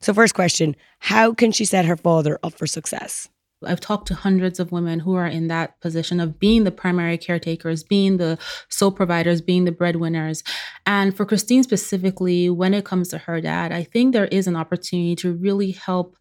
So, 0.00 0.14
first 0.14 0.34
question 0.34 0.76
How 1.00 1.34
can 1.34 1.52
she 1.52 1.64
set 1.64 1.84
her 1.84 1.96
father 1.96 2.38
up 2.42 2.54
for 2.54 2.66
success? 2.66 3.28
I've 3.66 3.80
talked 3.80 4.08
to 4.08 4.14
hundreds 4.14 4.60
of 4.60 4.72
women 4.72 5.00
who 5.00 5.14
are 5.14 5.26
in 5.26 5.48
that 5.48 5.80
position 5.80 6.20
of 6.20 6.38
being 6.38 6.64
the 6.64 6.70
primary 6.70 7.16
caretakers, 7.18 7.82
being 7.82 8.18
the 8.18 8.38
sole 8.68 8.92
providers, 8.92 9.40
being 9.40 9.64
the 9.64 9.72
breadwinners. 9.72 10.42
And 10.86 11.16
for 11.16 11.24
Christine 11.24 11.62
specifically, 11.62 12.50
when 12.50 12.74
it 12.74 12.84
comes 12.84 13.08
to 13.08 13.18
her 13.18 13.40
dad, 13.40 13.72
I 13.72 13.84
think 13.84 14.12
there 14.12 14.26
is 14.26 14.46
an 14.46 14.56
opportunity 14.56 15.16
to 15.16 15.32
really 15.32 15.72
help 15.72 16.18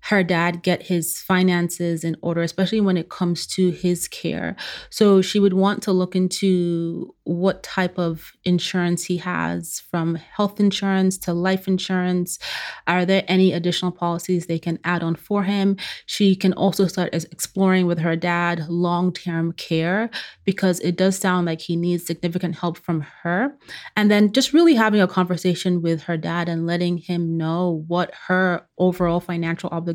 her 0.00 0.22
dad 0.22 0.62
get 0.62 0.82
his 0.82 1.18
finances 1.18 2.04
in 2.04 2.16
order, 2.22 2.42
especially 2.42 2.80
when 2.80 2.96
it 2.96 3.10
comes 3.10 3.46
to 3.46 3.70
his 3.70 4.08
care. 4.08 4.56
So 4.90 5.20
she 5.20 5.38
would 5.38 5.52
want 5.52 5.82
to 5.82 5.92
look 5.92 6.16
into 6.16 7.14
what 7.24 7.62
type 7.62 7.98
of 7.98 8.32
insurance 8.44 9.04
he 9.04 9.18
has 9.18 9.82
from 9.90 10.14
health 10.14 10.60
insurance 10.60 11.18
to 11.18 11.34
life 11.34 11.68
insurance. 11.68 12.38
Are 12.86 13.04
there 13.04 13.24
any 13.28 13.52
additional 13.52 13.92
policies 13.92 14.46
they 14.46 14.58
can 14.58 14.78
add 14.84 15.02
on 15.02 15.14
for 15.14 15.42
him? 15.42 15.76
She 16.06 16.34
can 16.34 16.54
also 16.54 16.86
start 16.86 17.14
exploring 17.14 17.86
with 17.86 17.98
her 17.98 18.16
dad 18.16 18.66
long 18.68 19.12
term 19.12 19.52
care 19.52 20.08
because 20.44 20.80
it 20.80 20.96
does 20.96 21.18
sound 21.18 21.46
like 21.46 21.60
he 21.60 21.76
needs 21.76 22.06
significant 22.06 22.56
help 22.56 22.78
from 22.78 23.04
her. 23.22 23.54
And 23.94 24.10
then 24.10 24.32
just 24.32 24.54
really 24.54 24.74
having 24.74 25.02
a 25.02 25.08
conversation 25.08 25.82
with 25.82 26.02
her 26.02 26.16
dad 26.16 26.48
and 26.48 26.66
letting 26.66 26.96
him 26.96 27.36
know 27.36 27.84
what 27.88 28.14
her 28.28 28.66
overall 28.78 29.20
financial 29.20 29.68
obligations 29.70 29.87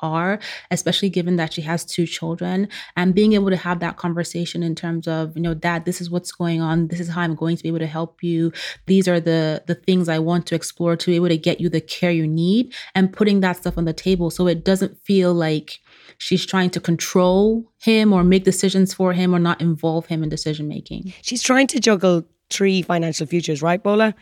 are, 0.00 0.38
especially 0.70 1.10
given 1.10 1.36
that 1.36 1.52
she 1.52 1.62
has 1.62 1.84
two 1.84 2.06
children, 2.06 2.68
and 2.96 3.14
being 3.14 3.32
able 3.32 3.50
to 3.50 3.56
have 3.56 3.80
that 3.80 3.96
conversation 3.96 4.62
in 4.62 4.74
terms 4.74 5.06
of, 5.08 5.36
you 5.36 5.42
know, 5.42 5.54
dad, 5.54 5.84
this 5.84 6.00
is 6.00 6.10
what's 6.10 6.32
going 6.32 6.60
on. 6.60 6.88
This 6.88 7.00
is 7.00 7.08
how 7.08 7.22
I'm 7.22 7.34
going 7.34 7.56
to 7.56 7.62
be 7.62 7.68
able 7.68 7.78
to 7.78 7.86
help 7.86 8.22
you. 8.22 8.52
These 8.86 9.08
are 9.08 9.20
the 9.20 9.62
the 9.66 9.74
things 9.74 10.08
I 10.08 10.18
want 10.18 10.46
to 10.46 10.54
explore 10.54 10.96
to 10.96 11.06
be 11.06 11.16
able 11.16 11.28
to 11.28 11.38
get 11.38 11.60
you 11.60 11.68
the 11.68 11.80
care 11.80 12.10
you 12.10 12.26
need 12.26 12.74
and 12.94 13.12
putting 13.12 13.40
that 13.40 13.56
stuff 13.56 13.78
on 13.78 13.84
the 13.84 13.92
table 13.92 14.30
so 14.30 14.46
it 14.46 14.64
doesn't 14.64 14.98
feel 15.04 15.34
like 15.34 15.80
she's 16.18 16.46
trying 16.46 16.70
to 16.70 16.80
control 16.80 17.70
him 17.78 18.12
or 18.12 18.24
make 18.24 18.44
decisions 18.44 18.94
for 18.94 19.12
him 19.12 19.34
or 19.34 19.38
not 19.38 19.60
involve 19.60 20.06
him 20.06 20.22
in 20.22 20.28
decision 20.28 20.68
making. 20.68 21.12
She's 21.22 21.42
trying 21.42 21.66
to 21.68 21.80
juggle 21.80 22.24
three 22.50 22.82
financial 22.82 23.26
futures, 23.26 23.62
right, 23.62 23.82
Bola? 23.82 24.14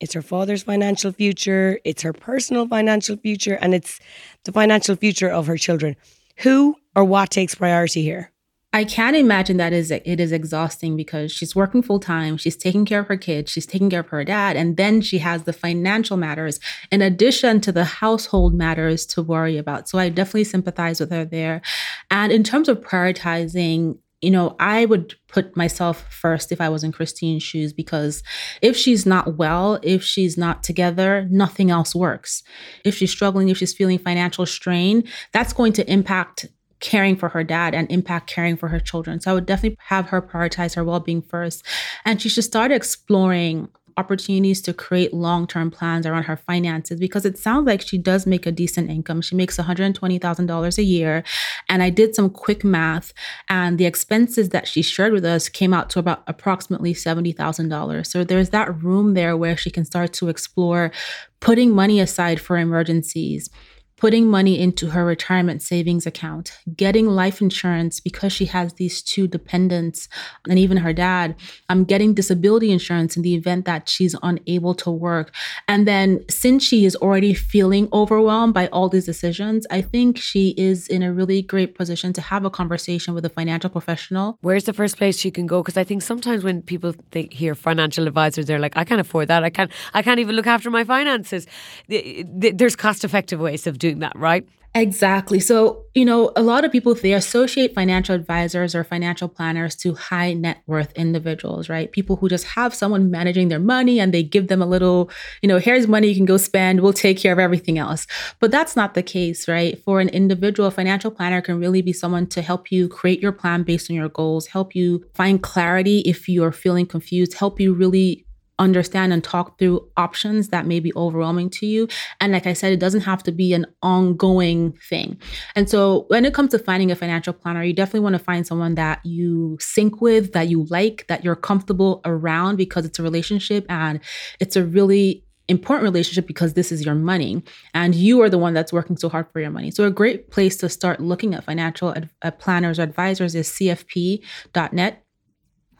It's 0.00 0.12
her 0.12 0.22
father's 0.22 0.62
financial 0.62 1.10
future, 1.12 1.78
it's 1.84 2.02
her 2.02 2.12
personal 2.12 2.68
financial 2.68 3.16
future, 3.16 3.54
and 3.54 3.74
it's 3.74 3.98
the 4.44 4.52
financial 4.52 4.94
future 4.94 5.28
of 5.28 5.46
her 5.46 5.56
children. 5.56 5.96
Who 6.38 6.76
or 6.94 7.04
what 7.04 7.30
takes 7.30 7.54
priority 7.54 8.02
here? 8.02 8.32
I 8.76 8.84
can't 8.84 9.16
imagine 9.16 9.56
that 9.56 9.72
is 9.72 9.90
it 9.90 10.20
is 10.20 10.32
exhausting 10.32 10.98
because 10.98 11.32
she's 11.32 11.56
working 11.56 11.80
full 11.80 11.98
time, 11.98 12.36
she's 12.36 12.58
taking 12.58 12.84
care 12.84 13.00
of 13.00 13.06
her 13.06 13.16
kids, 13.16 13.50
she's 13.50 13.64
taking 13.64 13.88
care 13.88 14.00
of 14.00 14.08
her 14.08 14.22
dad, 14.22 14.54
and 14.54 14.76
then 14.76 15.00
she 15.00 15.16
has 15.18 15.44
the 15.44 15.54
financial 15.54 16.18
matters 16.18 16.60
in 16.92 17.00
addition 17.00 17.62
to 17.62 17.72
the 17.72 17.86
household 17.86 18.52
matters 18.52 19.06
to 19.06 19.22
worry 19.22 19.56
about. 19.56 19.88
So 19.88 19.98
I 19.98 20.10
definitely 20.10 20.44
sympathize 20.44 21.00
with 21.00 21.10
her 21.10 21.24
there. 21.24 21.62
And 22.10 22.30
in 22.30 22.44
terms 22.44 22.68
of 22.68 22.82
prioritizing 22.82 23.96
you 24.26 24.32
know, 24.32 24.56
I 24.58 24.86
would 24.86 25.14
put 25.28 25.56
myself 25.56 26.04
first 26.12 26.50
if 26.50 26.60
I 26.60 26.68
was 26.68 26.82
in 26.82 26.90
Christine's 26.90 27.44
shoes 27.44 27.72
because 27.72 28.24
if 28.60 28.76
she's 28.76 29.06
not 29.06 29.36
well, 29.36 29.78
if 29.84 30.02
she's 30.02 30.36
not 30.36 30.64
together, 30.64 31.28
nothing 31.30 31.70
else 31.70 31.94
works. 31.94 32.42
If 32.84 32.96
she's 32.96 33.12
struggling, 33.12 33.50
if 33.50 33.56
she's 33.56 33.72
feeling 33.72 34.00
financial 34.00 34.44
strain, 34.44 35.04
that's 35.30 35.52
going 35.52 35.74
to 35.74 35.88
impact 35.88 36.46
caring 36.80 37.14
for 37.14 37.28
her 37.28 37.44
dad 37.44 37.72
and 37.72 37.88
impact 37.88 38.28
caring 38.28 38.56
for 38.56 38.66
her 38.66 38.80
children. 38.80 39.20
So 39.20 39.30
I 39.30 39.34
would 39.34 39.46
definitely 39.46 39.78
have 39.86 40.08
her 40.08 40.20
prioritize 40.20 40.74
her 40.74 40.82
well 40.82 40.98
being 40.98 41.22
first. 41.22 41.64
And 42.04 42.20
she 42.20 42.28
should 42.28 42.42
start 42.42 42.72
exploring 42.72 43.68
opportunities 43.96 44.60
to 44.62 44.74
create 44.74 45.14
long 45.14 45.46
term 45.46 45.70
plans 45.70 46.06
around 46.06 46.24
her 46.24 46.36
finances 46.36 47.00
because 47.00 47.24
it 47.24 47.38
sounds 47.38 47.66
like 47.66 47.80
she 47.80 47.98
does 47.98 48.26
make 48.26 48.46
a 48.46 48.52
decent 48.52 48.90
income. 48.90 49.20
She 49.20 49.34
makes 49.34 49.56
$120,000 49.56 50.78
a 50.78 50.82
year. 50.82 51.24
And 51.68 51.82
I 51.82 51.90
did 51.90 52.14
some 52.14 52.30
quick 52.30 52.64
math, 52.64 53.12
and 53.48 53.78
the 53.78 53.86
expenses 53.86 54.50
that 54.50 54.68
she 54.68 54.82
shared 54.82 55.12
with 55.12 55.24
us 55.24 55.48
came 55.48 55.72
out 55.72 55.90
to 55.90 55.98
about 55.98 56.22
approximately 56.26 56.94
$70,000. 56.94 58.06
So 58.06 58.24
there's 58.24 58.50
that 58.50 58.82
room 58.82 59.14
there 59.14 59.36
where 59.36 59.56
she 59.56 59.70
can 59.70 59.84
start 59.84 60.12
to 60.14 60.28
explore 60.28 60.92
putting 61.40 61.70
money 61.70 62.00
aside 62.00 62.40
for 62.40 62.56
emergencies 62.56 63.50
putting 63.96 64.26
money 64.26 64.60
into 64.60 64.88
her 64.90 65.04
retirement 65.04 65.62
savings 65.62 66.06
account, 66.06 66.52
getting 66.76 67.06
life 67.08 67.40
insurance 67.40 67.98
because 67.98 68.32
she 68.32 68.44
has 68.44 68.74
these 68.74 69.00
two 69.00 69.26
dependents 69.26 70.08
and 70.48 70.58
even 70.58 70.78
her 70.78 70.92
dad, 70.92 71.34
I'm 71.68 71.78
um, 71.78 71.84
getting 71.84 72.12
disability 72.12 72.70
insurance 72.70 73.16
in 73.16 73.22
the 73.22 73.34
event 73.34 73.64
that 73.64 73.88
she's 73.88 74.14
unable 74.22 74.74
to 74.74 74.90
work. 74.90 75.34
And 75.68 75.88
then 75.88 76.24
since 76.28 76.62
she 76.62 76.84
is 76.84 76.94
already 76.96 77.32
feeling 77.32 77.88
overwhelmed 77.92 78.52
by 78.52 78.66
all 78.68 78.88
these 78.88 79.06
decisions, 79.06 79.66
I 79.70 79.80
think 79.80 80.18
she 80.18 80.54
is 80.56 80.88
in 80.88 81.02
a 81.02 81.12
really 81.12 81.40
great 81.40 81.74
position 81.74 82.12
to 82.14 82.20
have 82.20 82.44
a 82.44 82.50
conversation 82.50 83.14
with 83.14 83.24
a 83.24 83.30
financial 83.30 83.70
professional. 83.70 84.38
Where's 84.42 84.64
the 84.64 84.72
first 84.72 84.98
place 84.98 85.18
she 85.18 85.30
can 85.30 85.46
go? 85.46 85.62
Because 85.62 85.76
I 85.76 85.84
think 85.84 86.02
sometimes 86.02 86.44
when 86.44 86.60
people 86.62 86.94
think, 87.12 87.32
hear 87.32 87.54
financial 87.54 88.06
advisors, 88.06 88.46
they're 88.46 88.58
like, 88.58 88.76
I 88.76 88.84
can't 88.84 89.00
afford 89.00 89.28
that. 89.28 89.42
I 89.42 89.50
can't. 89.50 89.70
I 89.94 90.02
can't 90.02 90.20
even 90.20 90.36
look 90.36 90.46
after 90.46 90.70
my 90.70 90.84
finances. 90.84 91.46
There's 91.88 92.76
cost 92.76 93.04
effective 93.04 93.40
ways 93.40 93.66
of 93.66 93.78
doing 93.78 93.85
doing 93.88 94.00
that, 94.00 94.16
right? 94.16 94.46
Exactly. 94.76 95.40
So, 95.40 95.86
you 95.94 96.04
know, 96.04 96.32
a 96.36 96.42
lot 96.42 96.66
of 96.66 96.70
people 96.70 96.94
they 96.94 97.14
associate 97.14 97.74
financial 97.74 98.14
advisors 98.14 98.74
or 98.74 98.84
financial 98.84 99.26
planners 99.26 99.74
to 99.76 99.94
high 99.94 100.34
net 100.34 100.62
worth 100.66 100.92
individuals, 100.92 101.70
right? 101.70 101.90
People 101.90 102.16
who 102.16 102.28
just 102.28 102.44
have 102.44 102.74
someone 102.74 103.10
managing 103.10 103.48
their 103.48 103.58
money 103.58 103.98
and 103.98 104.12
they 104.12 104.22
give 104.22 104.48
them 104.48 104.60
a 104.60 104.66
little, 104.66 105.10
you 105.40 105.48
know, 105.48 105.56
here's 105.56 105.88
money 105.88 106.08
you 106.08 106.14
can 106.14 106.26
go 106.26 106.36
spend, 106.36 106.82
we'll 106.82 106.92
take 106.92 107.16
care 107.18 107.32
of 107.32 107.38
everything 107.38 107.78
else. 107.78 108.06
But 108.38 108.50
that's 108.50 108.76
not 108.76 108.92
the 108.92 109.02
case, 109.02 109.48
right? 109.48 109.82
For 109.82 109.98
an 109.98 110.10
individual, 110.10 110.70
financial 110.70 111.10
planner 111.10 111.40
can 111.40 111.58
really 111.58 111.80
be 111.80 111.94
someone 111.94 112.26
to 112.26 112.42
help 112.42 112.70
you 112.70 112.86
create 112.86 113.22
your 113.22 113.32
plan 113.32 113.62
based 113.62 113.90
on 113.90 113.96
your 113.96 114.10
goals, 114.10 114.46
help 114.48 114.74
you 114.74 115.06
find 115.14 115.42
clarity 115.42 116.00
if 116.00 116.28
you 116.28 116.44
are 116.44 116.52
feeling 116.52 116.84
confused, 116.84 117.32
help 117.32 117.58
you 117.58 117.72
really 117.72 118.25
understand 118.58 119.12
and 119.12 119.22
talk 119.22 119.58
through 119.58 119.86
options 119.96 120.48
that 120.48 120.66
may 120.66 120.80
be 120.80 120.92
overwhelming 120.94 121.50
to 121.50 121.66
you. 121.66 121.88
And 122.20 122.32
like 122.32 122.46
I 122.46 122.52
said, 122.52 122.72
it 122.72 122.80
doesn't 122.80 123.02
have 123.02 123.22
to 123.24 123.32
be 123.32 123.52
an 123.52 123.66
ongoing 123.82 124.72
thing. 124.88 125.18
And 125.54 125.68
so 125.68 126.04
when 126.08 126.24
it 126.24 126.34
comes 126.34 126.50
to 126.52 126.58
finding 126.58 126.90
a 126.90 126.96
financial 126.96 127.32
planner, 127.32 127.62
you 127.62 127.72
definitely 127.72 128.00
want 128.00 128.14
to 128.14 128.18
find 128.18 128.46
someone 128.46 128.74
that 128.76 129.04
you 129.04 129.58
sync 129.60 130.00
with, 130.00 130.32
that 130.32 130.48
you 130.48 130.64
like, 130.64 131.06
that 131.08 131.24
you're 131.24 131.36
comfortable 131.36 132.00
around 132.04 132.56
because 132.56 132.84
it's 132.84 132.98
a 132.98 133.02
relationship 133.02 133.66
and 133.68 134.00
it's 134.40 134.56
a 134.56 134.64
really 134.64 135.22
important 135.48 135.84
relationship 135.84 136.26
because 136.26 136.54
this 136.54 136.72
is 136.72 136.84
your 136.84 136.94
money 136.94 137.40
and 137.72 137.94
you 137.94 138.20
are 138.20 138.28
the 138.28 138.38
one 138.38 138.52
that's 138.52 138.72
working 138.72 138.96
so 138.96 139.08
hard 139.08 139.26
for 139.32 139.40
your 139.40 139.50
money. 139.50 139.70
So 139.70 139.84
a 139.84 139.90
great 139.90 140.30
place 140.30 140.56
to 140.56 140.68
start 140.68 140.98
looking 140.98 141.34
at 141.34 141.44
financial 141.44 141.90
ad- 141.90 142.10
uh, 142.22 142.32
planners 142.32 142.80
or 142.80 142.82
advisors 142.82 143.34
is 143.34 143.48
cfp.net 143.48 145.02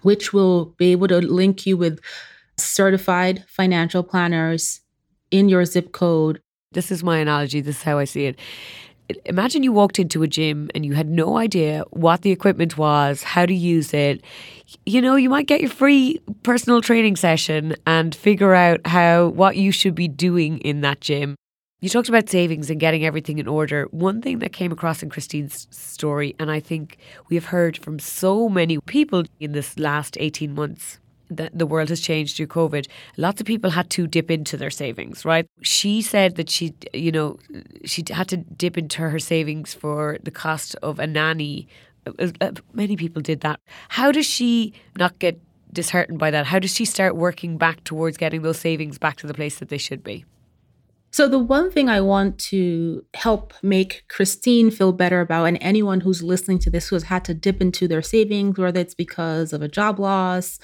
which 0.02 0.32
will 0.32 0.66
be 0.78 0.92
able 0.92 1.08
to 1.08 1.18
link 1.18 1.66
you 1.66 1.76
with 1.76 1.98
certified 2.58 3.44
financial 3.48 4.02
planners 4.02 4.80
in 5.30 5.48
your 5.48 5.64
zip 5.64 5.92
code. 5.92 6.40
This 6.72 6.90
is 6.90 7.02
my 7.02 7.18
analogy. 7.18 7.60
This 7.60 7.76
is 7.76 7.82
how 7.82 7.98
I 7.98 8.04
see 8.04 8.26
it. 8.26 8.38
Imagine 9.24 9.62
you 9.62 9.72
walked 9.72 10.00
into 10.00 10.24
a 10.24 10.26
gym 10.26 10.68
and 10.74 10.84
you 10.84 10.94
had 10.94 11.08
no 11.08 11.36
idea 11.36 11.84
what 11.90 12.22
the 12.22 12.32
equipment 12.32 12.76
was, 12.76 13.22
how 13.22 13.46
to 13.46 13.54
use 13.54 13.94
it. 13.94 14.22
You 14.84 15.00
know, 15.00 15.14
you 15.14 15.30
might 15.30 15.46
get 15.46 15.60
your 15.60 15.70
free 15.70 16.20
personal 16.42 16.80
training 16.80 17.14
session 17.14 17.76
and 17.86 18.14
figure 18.14 18.52
out 18.52 18.84
how 18.84 19.28
what 19.28 19.56
you 19.56 19.70
should 19.70 19.94
be 19.94 20.08
doing 20.08 20.58
in 20.58 20.80
that 20.80 21.00
gym. 21.00 21.36
You 21.80 21.88
talked 21.88 22.08
about 22.08 22.28
savings 22.28 22.68
and 22.68 22.80
getting 22.80 23.04
everything 23.04 23.38
in 23.38 23.46
order. 23.46 23.86
One 23.90 24.22
thing 24.22 24.40
that 24.40 24.52
came 24.52 24.72
across 24.72 25.02
in 25.02 25.10
Christine's 25.10 25.68
story, 25.70 26.34
and 26.40 26.50
I 26.50 26.58
think 26.58 26.96
we 27.28 27.36
have 27.36 27.44
heard 27.46 27.76
from 27.76 27.98
so 27.98 28.48
many 28.48 28.78
people 28.80 29.24
in 29.38 29.52
this 29.52 29.78
last 29.78 30.16
18 30.18 30.52
months, 30.52 30.98
the, 31.30 31.50
the 31.52 31.66
world 31.66 31.88
has 31.88 32.00
changed 32.00 32.36
through 32.36 32.48
COVID. 32.48 32.86
Lots 33.16 33.40
of 33.40 33.46
people 33.46 33.70
had 33.70 33.90
to 33.90 34.06
dip 34.06 34.30
into 34.30 34.56
their 34.56 34.70
savings, 34.70 35.24
right? 35.24 35.46
She 35.62 36.02
said 36.02 36.36
that 36.36 36.50
she, 36.50 36.74
you 36.92 37.12
know, 37.12 37.38
she 37.84 38.04
had 38.10 38.28
to 38.28 38.36
dip 38.36 38.78
into 38.78 39.02
her 39.02 39.18
savings 39.18 39.74
for 39.74 40.18
the 40.22 40.30
cost 40.30 40.76
of 40.82 40.98
a 40.98 41.06
nanny. 41.06 41.68
Uh, 42.06 42.28
uh, 42.40 42.52
many 42.72 42.96
people 42.96 43.22
did 43.22 43.40
that. 43.40 43.60
How 43.88 44.12
does 44.12 44.26
she 44.26 44.72
not 44.98 45.18
get 45.18 45.40
disheartened 45.72 46.18
by 46.18 46.30
that? 46.30 46.46
How 46.46 46.58
does 46.58 46.74
she 46.74 46.84
start 46.84 47.16
working 47.16 47.58
back 47.58 47.84
towards 47.84 48.16
getting 48.16 48.42
those 48.42 48.58
savings 48.58 48.98
back 48.98 49.16
to 49.18 49.26
the 49.26 49.34
place 49.34 49.58
that 49.58 49.68
they 49.68 49.78
should 49.78 50.02
be? 50.02 50.24
So, 51.12 51.28
the 51.28 51.38
one 51.38 51.70
thing 51.70 51.88
I 51.88 52.02
want 52.02 52.38
to 52.50 53.02
help 53.14 53.54
make 53.62 54.04
Christine 54.08 54.70
feel 54.70 54.92
better 54.92 55.22
about, 55.22 55.46
and 55.46 55.56
anyone 55.62 56.00
who's 56.00 56.22
listening 56.22 56.58
to 56.58 56.70
this 56.70 56.88
who 56.88 56.96
has 56.96 57.04
had 57.04 57.24
to 57.24 57.32
dip 57.32 57.62
into 57.62 57.88
their 57.88 58.02
savings, 58.02 58.58
whether 58.58 58.80
it's 58.80 58.94
because 58.94 59.54
of 59.54 59.62
a 59.62 59.68
job 59.68 59.98
loss, 59.98 60.58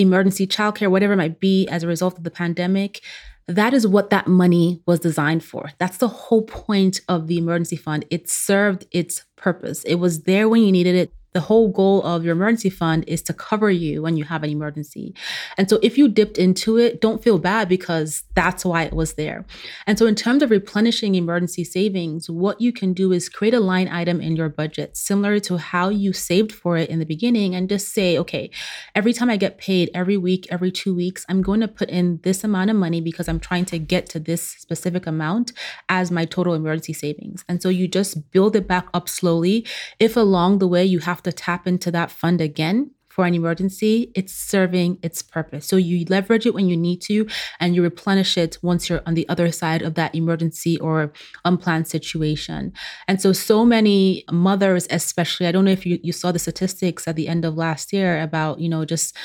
emergency 0.00 0.46
childcare, 0.46 0.90
whatever 0.90 1.12
it 1.12 1.16
might 1.16 1.40
be 1.40 1.68
as 1.68 1.82
a 1.82 1.86
result 1.86 2.18
of 2.18 2.24
the 2.24 2.30
pandemic, 2.30 3.02
that 3.46 3.74
is 3.74 3.86
what 3.86 4.10
that 4.10 4.26
money 4.26 4.80
was 4.86 5.00
designed 5.00 5.44
for. 5.44 5.70
That's 5.78 5.98
the 5.98 6.08
whole 6.08 6.42
point 6.42 7.00
of 7.08 7.26
the 7.26 7.38
emergency 7.38 7.76
fund. 7.76 8.04
It 8.10 8.28
served 8.28 8.86
its 8.90 9.24
purpose. 9.36 9.82
It 9.84 9.96
was 9.96 10.22
there 10.22 10.48
when 10.48 10.62
you 10.62 10.72
needed 10.72 10.94
it 10.94 11.12
the 11.32 11.40
whole 11.40 11.68
goal 11.68 12.02
of 12.04 12.24
your 12.24 12.32
emergency 12.32 12.70
fund 12.70 13.04
is 13.06 13.22
to 13.22 13.32
cover 13.32 13.70
you 13.70 14.02
when 14.02 14.16
you 14.16 14.24
have 14.24 14.42
an 14.42 14.50
emergency. 14.50 15.14
And 15.56 15.70
so 15.70 15.78
if 15.82 15.96
you 15.96 16.08
dipped 16.08 16.38
into 16.38 16.76
it, 16.76 17.00
don't 17.00 17.22
feel 17.22 17.38
bad 17.38 17.68
because 17.68 18.24
that's 18.34 18.64
why 18.64 18.82
it 18.82 18.92
was 18.92 19.14
there. 19.14 19.46
And 19.86 19.98
so 19.98 20.06
in 20.06 20.14
terms 20.14 20.42
of 20.42 20.50
replenishing 20.50 21.14
emergency 21.14 21.64
savings, 21.64 22.28
what 22.28 22.60
you 22.60 22.72
can 22.72 22.92
do 22.92 23.12
is 23.12 23.28
create 23.28 23.54
a 23.54 23.60
line 23.60 23.88
item 23.88 24.20
in 24.20 24.34
your 24.34 24.48
budget 24.48 24.96
similar 24.96 25.38
to 25.40 25.58
how 25.58 25.88
you 25.88 26.12
saved 26.12 26.52
for 26.52 26.76
it 26.76 26.90
in 26.90 26.98
the 26.98 27.04
beginning 27.06 27.54
and 27.54 27.68
just 27.68 27.94
say, 27.94 28.18
okay, 28.18 28.50
every 28.94 29.12
time 29.12 29.30
I 29.30 29.36
get 29.36 29.58
paid 29.58 29.90
every 29.94 30.16
week, 30.16 30.46
every 30.50 30.72
2 30.72 30.94
weeks, 30.94 31.24
I'm 31.28 31.42
going 31.42 31.60
to 31.60 31.68
put 31.68 31.90
in 31.90 32.20
this 32.22 32.42
amount 32.42 32.70
of 32.70 32.76
money 32.76 33.00
because 33.00 33.28
I'm 33.28 33.40
trying 33.40 33.66
to 33.66 33.78
get 33.78 34.08
to 34.10 34.18
this 34.18 34.42
specific 34.42 35.06
amount 35.06 35.52
as 35.88 36.10
my 36.10 36.24
total 36.24 36.54
emergency 36.54 36.92
savings. 36.92 37.44
And 37.48 37.62
so 37.62 37.68
you 37.68 37.86
just 37.86 38.30
build 38.32 38.56
it 38.56 38.66
back 38.66 38.88
up 38.92 39.08
slowly. 39.08 39.66
If 39.98 40.16
along 40.16 40.58
the 40.58 40.68
way 40.68 40.84
you 40.84 40.98
have 41.00 41.19
have 41.20 41.34
to 41.34 41.42
tap 41.42 41.66
into 41.66 41.90
that 41.90 42.10
fund 42.10 42.40
again 42.40 42.90
for 43.08 43.26
an 43.26 43.34
emergency, 43.34 44.12
it's 44.14 44.32
serving 44.32 44.98
its 45.02 45.20
purpose. 45.20 45.66
So 45.66 45.76
you 45.76 46.06
leverage 46.08 46.46
it 46.46 46.54
when 46.54 46.68
you 46.68 46.76
need 46.76 47.02
to 47.02 47.26
and 47.58 47.74
you 47.74 47.82
replenish 47.82 48.38
it 48.38 48.56
once 48.62 48.88
you're 48.88 49.02
on 49.04 49.14
the 49.14 49.28
other 49.28 49.50
side 49.50 49.82
of 49.82 49.94
that 49.94 50.14
emergency 50.14 50.78
or 50.78 51.12
unplanned 51.44 51.88
situation. 51.88 52.72
And 53.08 53.20
so, 53.20 53.32
so 53.32 53.64
many 53.64 54.24
mothers, 54.30 54.86
especially, 54.90 55.48
I 55.48 55.52
don't 55.52 55.64
know 55.64 55.72
if 55.72 55.84
you, 55.84 55.98
you 56.02 56.12
saw 56.12 56.30
the 56.30 56.38
statistics 56.38 57.08
at 57.08 57.16
the 57.16 57.26
end 57.26 57.44
of 57.44 57.56
last 57.56 57.92
year 57.92 58.22
about, 58.22 58.60
you 58.60 58.68
know, 58.68 58.84
just 58.84 59.16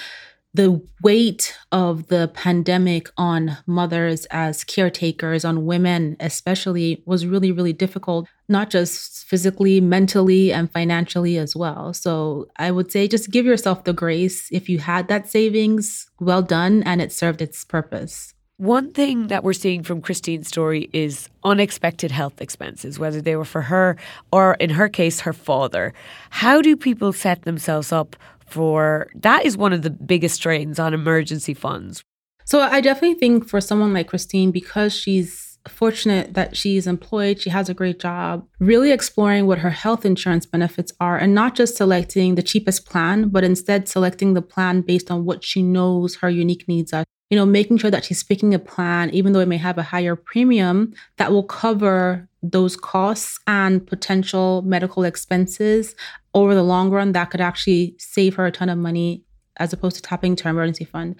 the 0.55 0.81
weight 1.01 1.53
of 1.73 2.07
the 2.07 2.29
pandemic 2.33 3.09
on 3.17 3.57
mothers 3.67 4.25
as 4.31 4.63
caretakers, 4.63 5.43
on 5.43 5.65
women 5.65 6.15
especially, 6.21 7.03
was 7.05 7.25
really, 7.25 7.51
really 7.51 7.73
difficult, 7.73 8.27
not 8.47 8.69
just 8.69 9.25
physically, 9.25 9.81
mentally, 9.81 10.53
and 10.53 10.71
financially 10.71 11.37
as 11.37 11.55
well. 11.55 11.93
So 11.93 12.47
I 12.55 12.71
would 12.71 12.89
say 12.89 13.07
just 13.07 13.31
give 13.31 13.45
yourself 13.45 13.83
the 13.83 13.91
grace. 13.91 14.47
If 14.49 14.69
you 14.69 14.79
had 14.79 15.09
that 15.09 15.29
savings, 15.29 16.09
well 16.21 16.41
done, 16.41 16.83
and 16.83 17.01
it 17.01 17.11
served 17.11 17.41
its 17.41 17.65
purpose. 17.65 18.33
One 18.57 18.93
thing 18.93 19.27
that 19.27 19.43
we're 19.43 19.51
seeing 19.51 19.83
from 19.83 19.99
Christine's 19.99 20.47
story 20.47 20.89
is 20.93 21.27
unexpected 21.43 22.11
health 22.11 22.39
expenses, 22.41 22.97
whether 22.97 23.19
they 23.21 23.35
were 23.35 23.43
for 23.43 23.63
her 23.63 23.97
or, 24.31 24.53
in 24.61 24.69
her 24.69 24.87
case, 24.87 25.19
her 25.19 25.33
father. 25.33 25.93
How 26.29 26.61
do 26.61 26.77
people 26.77 27.11
set 27.11 27.41
themselves 27.41 27.91
up 27.91 28.15
for 28.45 29.07
that 29.15 29.45
is 29.45 29.57
one 29.57 29.73
of 29.73 29.81
the 29.81 29.89
biggest 29.89 30.35
strains 30.35 30.79
on 30.79 30.93
emergency 30.93 31.53
funds. 31.53 32.03
So 32.45 32.61
I 32.61 32.79
definitely 32.79 33.19
think 33.19 33.49
for 33.49 33.59
someone 33.59 33.93
like 33.93 34.07
Christine, 34.07 34.51
because 34.51 34.93
she's 34.93 35.57
fortunate 35.67 36.35
that 36.35 36.55
she's 36.55 36.85
employed, 36.85 37.41
she 37.41 37.49
has 37.49 37.69
a 37.69 37.73
great 37.73 37.99
job, 37.99 38.47
really 38.59 38.91
exploring 38.91 39.47
what 39.47 39.59
her 39.59 39.71
health 39.71 40.05
insurance 40.05 40.45
benefits 40.45 40.93
are 40.99 41.17
and 41.17 41.33
not 41.33 41.55
just 41.55 41.75
selecting 41.75 42.35
the 42.35 42.43
cheapest 42.43 42.85
plan, 42.85 43.29
but 43.29 43.43
instead 43.43 43.87
selecting 43.87 44.35
the 44.35 44.41
plan 44.41 44.81
based 44.81 45.09
on 45.09 45.25
what 45.25 45.43
she 45.43 45.63
knows 45.63 46.17
her 46.17 46.29
unique 46.29 46.67
needs 46.67 46.93
are. 46.93 47.03
You 47.31 47.37
know, 47.37 47.45
making 47.47 47.79
sure 47.79 47.89
that 47.89 48.05
she's 48.05 48.23
picking 48.23 48.53
a 48.53 48.59
plan, 48.59 49.09
even 49.09 49.33
though 49.33 49.39
it 49.39 49.47
may 49.47 49.57
have 49.57 49.79
a 49.79 49.83
higher 49.83 50.15
premium, 50.15 50.93
that 51.17 51.31
will 51.31 51.43
cover 51.43 52.29
those 52.43 52.77
costs 52.77 53.39
and 53.47 53.85
potential 53.85 54.61
medical 54.61 55.03
expenses 55.03 55.95
over 56.35 56.53
the 56.53 56.63
long 56.63 56.91
run 56.91 57.13
that 57.13 57.31
could 57.31 57.41
actually 57.41 57.95
save 57.97 58.35
her 58.35 58.45
a 58.45 58.51
ton 58.51 58.69
of 58.69 58.77
money 58.77 59.23
as 59.57 59.71
opposed 59.71 59.95
to 59.95 60.01
tapping 60.01 60.35
to 60.35 60.43
her 60.43 60.49
emergency 60.49 60.83
fund. 60.83 61.15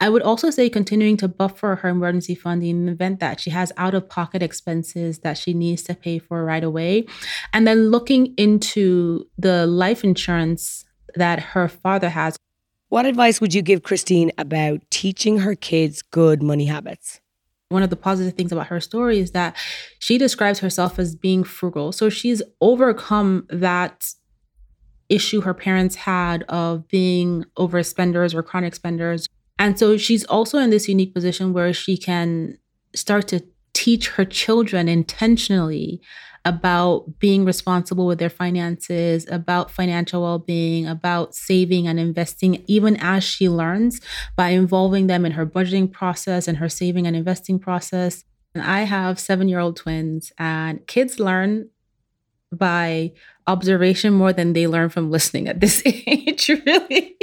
I 0.00 0.08
would 0.08 0.22
also 0.22 0.50
say 0.50 0.68
continuing 0.68 1.16
to 1.18 1.28
buffer 1.28 1.76
her 1.76 1.88
emergency 1.88 2.34
fund 2.34 2.64
in 2.64 2.86
the 2.86 2.92
event 2.92 3.20
that 3.20 3.40
she 3.40 3.50
has 3.50 3.72
out 3.76 3.94
of 3.94 4.08
pocket 4.08 4.42
expenses 4.42 5.20
that 5.20 5.38
she 5.38 5.54
needs 5.54 5.82
to 5.84 5.94
pay 5.94 6.18
for 6.18 6.44
right 6.44 6.64
away. 6.64 7.06
And 7.52 7.66
then 7.66 7.90
looking 7.90 8.34
into 8.36 9.28
the 9.38 9.68
life 9.68 10.02
insurance 10.02 10.84
that 11.14 11.38
her 11.40 11.68
father 11.68 12.08
has. 12.08 12.36
What 12.88 13.06
advice 13.06 13.40
would 13.40 13.54
you 13.54 13.62
give 13.62 13.84
Christine 13.84 14.32
about 14.36 14.80
teaching 14.90 15.38
her 15.38 15.54
kids 15.54 16.02
good 16.02 16.42
money 16.42 16.66
habits? 16.66 17.20
One 17.68 17.82
of 17.82 17.90
the 17.90 17.96
positive 17.96 18.34
things 18.34 18.52
about 18.52 18.68
her 18.68 18.80
story 18.80 19.18
is 19.18 19.32
that 19.32 19.56
she 19.98 20.18
describes 20.18 20.60
herself 20.60 20.98
as 20.98 21.16
being 21.16 21.42
frugal. 21.42 21.90
So 21.92 22.08
she's 22.08 22.42
overcome 22.60 23.46
that 23.50 24.12
issue 25.08 25.40
her 25.42 25.54
parents 25.54 25.96
had 25.96 26.42
of 26.44 26.86
being 26.88 27.44
overspenders 27.58 28.34
or 28.34 28.42
chronic 28.42 28.74
spenders. 28.74 29.28
And 29.58 29.78
so 29.78 29.96
she's 29.96 30.24
also 30.24 30.58
in 30.58 30.70
this 30.70 30.88
unique 30.88 31.14
position 31.14 31.52
where 31.52 31.72
she 31.72 31.96
can 31.96 32.58
start 32.94 33.28
to 33.28 33.42
teach 33.72 34.08
her 34.10 34.24
children 34.24 34.88
intentionally 34.88 36.00
about 36.46 37.18
being 37.18 37.44
responsible 37.44 38.06
with 38.06 38.20
their 38.20 38.30
finances, 38.30 39.26
about 39.28 39.70
financial 39.70 40.22
well 40.22 40.38
being, 40.38 40.86
about 40.86 41.34
saving 41.34 41.88
and 41.88 41.98
investing, 41.98 42.62
even 42.66 42.96
as 43.00 43.24
she 43.24 43.48
learns 43.48 44.00
by 44.36 44.50
involving 44.50 45.08
them 45.08 45.26
in 45.26 45.32
her 45.32 45.44
budgeting 45.44 45.90
process 45.90 46.46
and 46.46 46.58
her 46.58 46.68
saving 46.68 47.06
and 47.06 47.16
investing 47.16 47.58
process. 47.58 48.24
And 48.54 48.62
I 48.62 48.82
have 48.82 49.18
seven 49.18 49.48
year 49.48 49.58
old 49.58 49.76
twins, 49.76 50.32
and 50.38 50.86
kids 50.86 51.18
learn 51.18 51.68
by 52.52 53.12
observation 53.46 54.12
more 54.12 54.32
than 54.32 54.52
they 54.52 54.66
learn 54.66 54.88
from 54.88 55.10
listening 55.10 55.48
at 55.48 55.60
this 55.60 55.82
age, 55.86 56.48
really. 56.66 57.16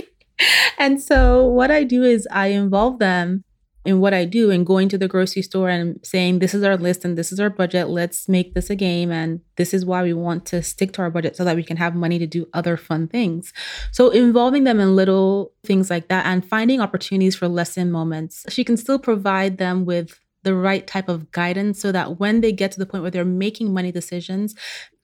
and 0.78 1.02
so, 1.02 1.46
what 1.46 1.72
I 1.72 1.84
do 1.84 2.04
is 2.04 2.28
I 2.32 2.48
involve 2.48 3.00
them 3.00 3.44
in 3.86 4.00
what 4.00 4.14
I 4.14 4.24
do 4.24 4.50
and 4.50 4.66
going 4.66 4.88
to 4.90 4.98
the 4.98 5.08
grocery 5.08 5.42
store 5.42 5.70
and 5.70 6.00
saying, 6.04 6.40
This 6.40 6.54
is 6.54 6.64
our 6.64 6.78
list 6.78 7.04
and 7.04 7.18
this 7.18 7.32
is 7.32 7.40
our 7.40 7.50
budget. 7.50 7.90
Let's 7.90 8.30
make 8.30 8.54
this 8.54 8.70
a 8.70 8.76
game. 8.76 9.12
And 9.12 9.42
this 9.58 9.74
is 9.74 9.86
why 9.86 10.04
we 10.04 10.14
want 10.14 10.46
to 10.48 10.64
stick 10.64 10.94
to 10.94 11.02
our 11.02 11.10
budget 11.10 11.36
so 11.36 11.44
that 11.44 11.56
we 11.56 11.64
can 11.64 11.78
have 11.78 11.96
money 11.96 12.18
to 12.20 12.28
do 12.28 12.48
other 12.54 12.78
fun 12.78 13.08
things. 13.08 13.52
So, 13.92 14.10
involving 14.10 14.64
them 14.64 14.80
in 14.80 14.96
little 14.96 15.52
things 15.66 15.90
like 15.90 16.08
that 16.08 16.26
and 16.26 16.48
finding 16.48 16.82
opportunities 16.82 17.36
for 17.36 17.48
lesson 17.48 17.92
moments. 17.92 18.46
She 18.50 18.64
can 18.64 18.78
still 18.78 19.00
provide 19.00 19.58
them 19.58 19.86
with 19.86 20.20
the 20.44 20.54
right 20.54 20.86
type 20.86 21.08
of 21.10 21.32
guidance 21.32 21.80
so 21.80 21.92
that 21.92 22.20
when 22.20 22.42
they 22.42 22.52
get 22.52 22.72
to 22.74 22.80
the 22.80 22.86
point 22.86 23.02
where 23.02 23.12
they're 23.12 23.26
making 23.26 23.74
money 23.74 23.92
decisions, 23.92 24.56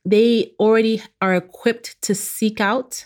they 0.05 0.53
already 0.59 1.01
are 1.21 1.35
equipped 1.35 2.01
to 2.03 2.15
seek 2.15 2.59
out 2.61 3.05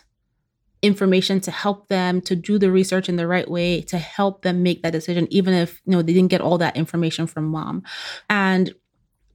information 0.82 1.40
to 1.40 1.50
help 1.50 1.88
them 1.88 2.20
to 2.22 2.36
do 2.36 2.60
the 2.60 2.70
research 2.70 3.08
in 3.08 3.16
the 3.16 3.26
right 3.26 3.50
way 3.50 3.82
to 3.82 3.98
help 3.98 4.42
them 4.42 4.62
make 4.62 4.84
that 4.84 4.92
decision 4.92 5.28
even 5.32 5.54
if 5.54 5.82
you 5.86 5.92
know 5.92 6.02
they 6.02 6.14
didn't 6.14 6.30
get 6.30 6.42
all 6.42 6.58
that 6.58 6.76
information 6.76 7.26
from 7.26 7.46
mom. 7.46 7.84
And 8.30 8.74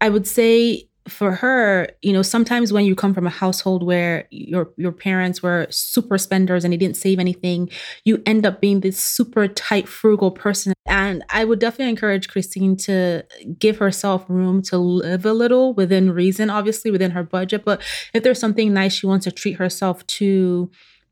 i 0.00 0.08
would 0.08 0.26
say 0.26 0.87
for 1.08 1.32
her, 1.32 1.88
you 2.02 2.12
know, 2.12 2.22
sometimes 2.22 2.72
when 2.72 2.84
you 2.84 2.94
come 2.94 3.14
from 3.14 3.26
a 3.26 3.30
household 3.30 3.82
where 3.82 4.26
your 4.30 4.70
your 4.76 4.92
parents 4.92 5.42
were 5.42 5.66
super 5.70 6.18
spenders 6.18 6.64
and 6.64 6.72
they 6.72 6.76
didn't 6.76 6.96
save 6.96 7.18
anything, 7.18 7.70
you 8.04 8.22
end 8.26 8.46
up 8.46 8.60
being 8.60 8.80
this 8.80 8.98
super 8.98 9.48
tight 9.48 9.88
frugal 9.88 10.30
person. 10.30 10.72
And 10.86 11.24
I 11.30 11.44
would 11.44 11.58
definitely 11.58 11.90
encourage 11.90 12.28
Christine 12.28 12.76
to 12.78 13.24
give 13.58 13.78
herself 13.78 14.24
room 14.28 14.62
to 14.62 14.78
live 14.78 15.26
a 15.26 15.32
little 15.32 15.74
within 15.74 16.10
reason, 16.12 16.50
obviously 16.50 16.90
within 16.90 17.10
her 17.12 17.22
budget, 17.22 17.64
but 17.64 17.82
if 18.14 18.22
there's 18.22 18.40
something 18.40 18.72
nice 18.72 18.94
she 18.94 19.06
wants 19.06 19.24
to 19.24 19.32
treat 19.32 19.56
herself 19.56 20.06
to 20.06 20.70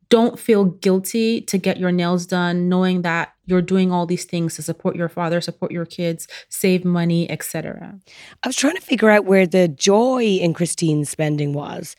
don't 0.08 0.38
feel 0.38 0.64
guilty 0.64 1.40
to 1.40 1.58
get 1.58 1.78
your 1.78 1.92
nails 1.92 2.26
done 2.26 2.68
knowing 2.68 3.02
that 3.02 3.32
you're 3.46 3.62
doing 3.62 3.92
all 3.92 4.06
these 4.06 4.24
things 4.24 4.56
to 4.56 4.62
support 4.62 4.96
your 4.96 5.08
father 5.08 5.40
support 5.40 5.72
your 5.72 5.86
kids 5.86 6.26
save 6.48 6.84
money 6.84 7.28
etc 7.30 7.98
i 8.42 8.48
was 8.48 8.56
trying 8.56 8.74
to 8.74 8.80
figure 8.80 9.10
out 9.10 9.24
where 9.24 9.46
the 9.46 9.68
joy 9.68 10.22
in 10.22 10.54
christine's 10.54 11.10
spending 11.10 11.52
was 11.52 11.96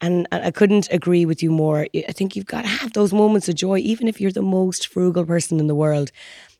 and 0.00 0.26
i 0.32 0.50
couldn't 0.50 0.88
agree 0.90 1.26
with 1.26 1.42
you 1.42 1.50
more. 1.50 1.86
I 1.94 2.12
think 2.12 2.34
you've 2.34 2.46
got 2.46 2.62
to 2.62 2.68
have 2.68 2.92
those 2.92 3.12
moments 3.12 3.48
of 3.48 3.54
joy 3.54 3.78
even 3.78 4.08
if 4.08 4.20
you're 4.20 4.32
the 4.32 4.42
most 4.42 4.88
frugal 4.88 5.24
person 5.24 5.60
in 5.60 5.66
the 5.66 5.74
world. 5.74 6.10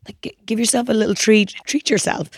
Like 0.07 0.35
give 0.45 0.59
yourself 0.59 0.89
a 0.89 0.93
little 0.93 1.15
treat 1.15 1.55
treat 1.65 1.89
yourself. 1.89 2.29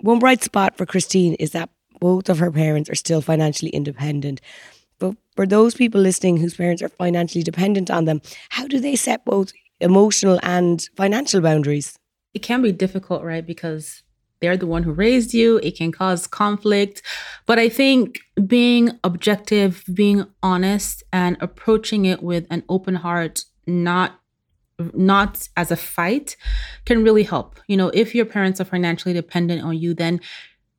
One 0.00 0.18
bright 0.18 0.42
spot 0.42 0.76
for 0.76 0.86
christine 0.86 1.34
is 1.34 1.50
that 1.52 1.70
both 2.00 2.28
of 2.28 2.38
her 2.38 2.50
parents 2.50 2.88
are 2.88 2.94
still 2.94 3.20
financially 3.20 3.70
independent 3.70 4.40
but 4.98 5.16
for 5.36 5.46
those 5.46 5.74
people 5.74 6.00
listening 6.00 6.36
whose 6.36 6.54
parents 6.54 6.82
are 6.82 6.88
financially 6.88 7.42
dependent 7.42 7.90
on 7.90 8.04
them, 8.04 8.20
how 8.50 8.66
do 8.66 8.80
they 8.80 8.96
set 8.96 9.24
both 9.24 9.52
emotional 9.80 10.40
and 10.42 10.88
financial 10.96 11.40
boundaries? 11.40 11.98
It 12.34 12.40
can 12.40 12.62
be 12.62 12.72
difficult, 12.72 13.22
right? 13.22 13.46
Because 13.46 14.02
they're 14.40 14.56
the 14.56 14.66
one 14.66 14.82
who 14.82 14.92
raised 14.92 15.34
you. 15.34 15.58
It 15.58 15.76
can 15.76 15.92
cause 15.92 16.26
conflict. 16.26 17.02
But 17.46 17.58
I 17.58 17.68
think 17.68 18.20
being 18.46 18.98
objective, 19.02 19.84
being 19.92 20.26
honest, 20.42 21.02
and 21.12 21.36
approaching 21.40 22.04
it 22.04 22.22
with 22.22 22.46
an 22.50 22.62
open 22.68 22.96
heart, 22.96 23.44
not 23.66 24.20
not 24.94 25.48
as 25.56 25.72
a 25.72 25.76
fight 25.76 26.36
can 26.84 27.02
really 27.02 27.24
help. 27.24 27.58
You 27.66 27.76
know, 27.76 27.88
if 27.88 28.14
your 28.14 28.24
parents 28.24 28.60
are 28.60 28.64
financially 28.64 29.12
dependent 29.12 29.62
on 29.62 29.76
you, 29.76 29.92
then 29.92 30.20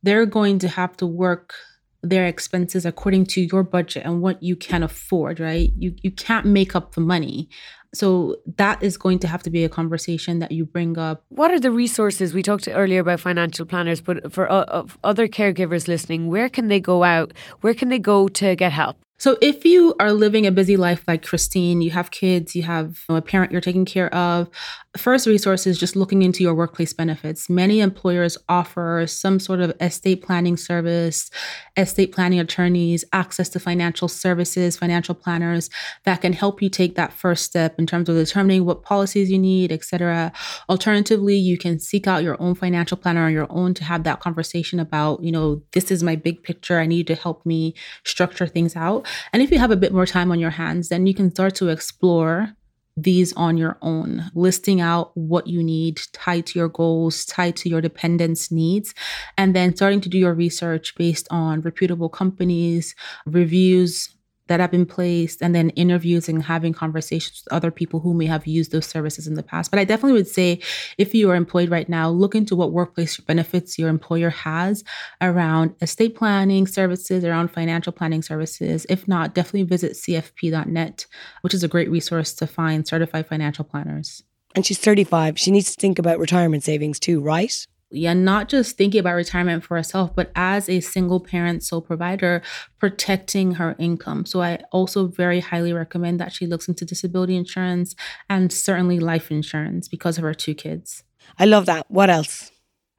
they're 0.03 0.25
going 0.25 0.60
to 0.60 0.69
have 0.69 0.95
to 0.97 1.05
work 1.05 1.53
their 2.02 2.26
expenses 2.26 2.86
according 2.86 3.26
to 3.26 3.42
your 3.42 3.64
budget 3.64 4.06
and 4.06 4.22
what 4.22 4.42
you 4.42 4.56
can 4.56 4.84
afford, 4.84 5.40
right? 5.40 5.72
You 5.78 5.96
you 6.02 6.12
can't 6.12 6.46
make 6.46 6.76
up 6.76 6.96
the 6.96 7.02
money. 7.02 7.50
So 7.94 8.38
that 8.58 8.84
is 8.84 8.98
going 8.98 9.20
to 9.20 9.28
have 9.28 9.42
to 9.44 9.50
be 9.50 9.64
a 9.64 9.70
conversation 9.70 10.40
that 10.40 10.52
you 10.52 10.66
bring 10.66 10.98
up. 10.98 11.24
What 11.30 11.52
are 11.52 11.60
the 11.60 11.72
resources 11.72 12.34
we 12.34 12.44
talked 12.44 12.68
earlier 12.72 13.00
about 13.00 13.20
financial 13.20 13.66
planners, 13.66 14.00
but 14.00 14.32
for 14.32 14.50
uh, 14.52 14.86
other 15.04 15.28
caregivers 15.28 15.88
listening, 15.88 16.28
where 16.28 16.50
can 16.50 16.68
they 16.68 16.80
go 16.80 17.04
out? 17.04 17.34
Where 17.62 17.74
can 17.74 17.90
they 17.90 18.00
go 18.00 18.28
to 18.28 18.56
get 18.56 18.72
help? 18.72 18.98
So, 19.19 19.38
if 19.41 19.65
you 19.65 19.93
are 19.99 20.13
living 20.13 20.47
a 20.47 20.51
busy 20.51 20.77
life 20.77 21.03
like 21.05 21.25
Christine, 21.25 21.82
you 21.82 21.91
have 21.91 22.10
kids, 22.10 22.55
you 22.55 22.63
have 22.63 23.03
a 23.10 23.21
parent 23.21 23.51
you're 23.51 23.60
taking 23.60 23.84
care 23.84 24.13
of, 24.15 24.49
first 24.97 25.27
resource 25.27 25.67
is 25.67 25.77
just 25.77 25.97
looking 25.97 26.21
into 26.21 26.41
your 26.41 26.55
workplace 26.55 26.93
benefits. 26.93 27.49
Many 27.49 27.82
employers 27.82 28.38
offer 28.47 29.05
some 29.08 29.41
sort 29.41 29.60
of 29.60 29.73
estate 29.82 30.23
planning 30.23 30.55
service, 30.55 31.29
estate 31.75 32.13
planning 32.13 32.39
attorneys, 32.39 33.03
access 33.12 33.49
to 33.49 33.60
financial 33.60 34.08
services, 34.08 34.77
financial 34.77 35.13
planners 35.13 35.69
that 36.05 36.21
can 36.21 36.32
help 36.32 36.62
you 36.62 36.69
take 36.69 36.95
that 36.95 37.12
first 37.12 37.43
step 37.43 37.77
in 37.77 37.86
terms 37.86 38.08
of 38.08 38.15
determining 38.15 38.63
what 38.63 38.84
policies 38.84 39.29
you 39.29 39.38
need, 39.38 39.71
etc. 39.71 40.32
Alternatively, 40.69 41.36
you 41.36 41.58
can 41.58 41.77
seek 41.77 42.08
out 42.08 42.23
your 42.23 42.41
own 42.41 42.55
financial 42.55 42.95
planner 42.95 43.25
on 43.25 43.34
your 43.34 43.47
own 43.49 43.73
to 43.73 43.84
have 43.84 44.05
that 44.05 44.21
conversation 44.21 44.79
about, 44.79 45.21
you 45.21 45.32
know, 45.32 45.62
this 45.73 45.91
is 45.91 46.03
my 46.03 46.15
big 46.15 46.41
picture. 46.41 46.79
I 46.79 46.86
need 46.86 47.05
to 47.08 47.15
help 47.15 47.45
me 47.45 47.75
structure 48.05 48.47
things 48.47 48.77
out. 48.77 49.09
And 49.34 49.41
if 49.41 49.52
you 49.52 49.60
have 49.60 49.72
a 49.72 49.78
bit 49.78 49.93
more 49.93 50.06
time 50.06 50.32
on 50.32 50.39
your 50.39 50.52
hands, 50.52 50.89
then 50.89 51.06
you 51.08 51.13
can 51.13 51.32
start 51.32 51.56
to 51.56 51.69
explore 51.69 52.56
these 53.04 53.34
on 53.34 53.58
your 53.58 53.78
own, 53.82 54.30
listing 54.36 54.82
out 54.82 55.15
what 55.15 55.48
you 55.48 55.63
need 55.63 56.02
tied 56.12 56.45
to 56.48 56.60
your 56.60 56.69
goals, 56.69 57.26
tied 57.26 57.56
to 57.58 57.69
your 57.69 57.82
dependents' 57.82 58.52
needs, 58.52 58.93
and 59.38 59.56
then 59.56 59.76
starting 59.76 60.02
to 60.02 60.10
do 60.10 60.17
your 60.17 60.34
research 60.34 60.95
based 60.95 61.28
on 61.32 61.62
reputable 61.62 62.10
companies, 62.10 62.95
reviews, 63.26 64.10
that 64.50 64.60
have 64.60 64.72
been 64.72 64.86
placed 64.86 65.42
and 65.42 65.56
then 65.56 65.70
interviews 65.72 66.28
and 66.28 66.44
having 66.44 66.74
conversations 66.74 67.44
with 67.46 67.54
other 67.54 67.72
people 67.72 68.00
who 68.00 68.14
may 68.14 68.26
have 68.26 68.46
used 68.48 68.72
those 68.72 68.88
services 68.88 69.28
in 69.28 69.36
the 69.36 69.44
past. 69.44 69.72
But 69.72 69.80
I 69.80 69.84
definitely 69.86 70.18
would 70.18 70.28
say 70.28 70.60
if 70.98 71.14
you 71.14 71.30
are 71.30 71.36
employed 71.36 71.70
right 71.70 71.88
now, 71.88 72.10
look 72.10 72.36
into 72.36 72.56
what 72.56 72.74
workplace 72.74 73.18
benefits 73.18 73.78
your 73.80 73.90
employer 73.90 74.32
has 74.32 74.84
around 75.22 75.76
estate 75.82 76.16
planning 76.16 76.68
services, 76.68 77.24
around 77.24 77.50
financial 77.50 77.94
planning 77.94 78.24
services. 78.24 78.86
If 78.90 79.08
not, 79.08 79.36
definitely 79.36 79.64
visit 79.64 79.94
cfp.net, 79.94 81.06
which 81.42 81.54
is 81.54 81.64
a 81.64 81.68
great 81.68 81.90
resource 81.90 82.34
to 82.34 82.48
find 82.48 82.88
certified 82.88 83.28
financial 83.28 83.64
planners. 83.64 84.24
And 84.56 84.66
she's 84.66 84.80
35. 84.80 85.38
She 85.38 85.52
needs 85.52 85.76
to 85.76 85.80
think 85.80 86.00
about 86.00 86.18
retirement 86.18 86.64
savings 86.64 87.00
too, 87.00 87.22
right? 87.22 87.66
Yeah, 87.91 88.13
not 88.13 88.49
just 88.49 88.78
thinking 88.78 88.99
about 88.99 89.15
retirement 89.15 89.63
for 89.63 89.75
herself, 89.75 90.15
but 90.15 90.32
as 90.36 90.69
a 90.69 90.80
single 90.80 91.19
parent 91.19 91.63
sole 91.63 91.82
provider, 91.82 92.41
protecting 92.80 93.54
her 93.56 93.75
income. 93.80 94.25
So 94.25 94.41
I 94.41 94.60
also 94.71 95.08
very 95.08 95.39
highly 95.39 95.73
recommend 95.73 96.19
that 96.19 96.32
she 96.32 96.45
looks 96.45 96.67
into 96.67 96.86
disability 96.86 97.36
insurance 97.36 97.95
and 98.30 98.52
certainly 98.52 98.99
life 98.99 99.32
insurance 99.32 99.88
because 99.88 100.17
of 100.17 100.23
her 100.23 100.34
two 100.34 100.54
kids. 100.54 101.04
I 101.38 101.45
love 101.45 101.65
that. 101.65 101.86
What 101.89 102.10
else? 102.10 102.52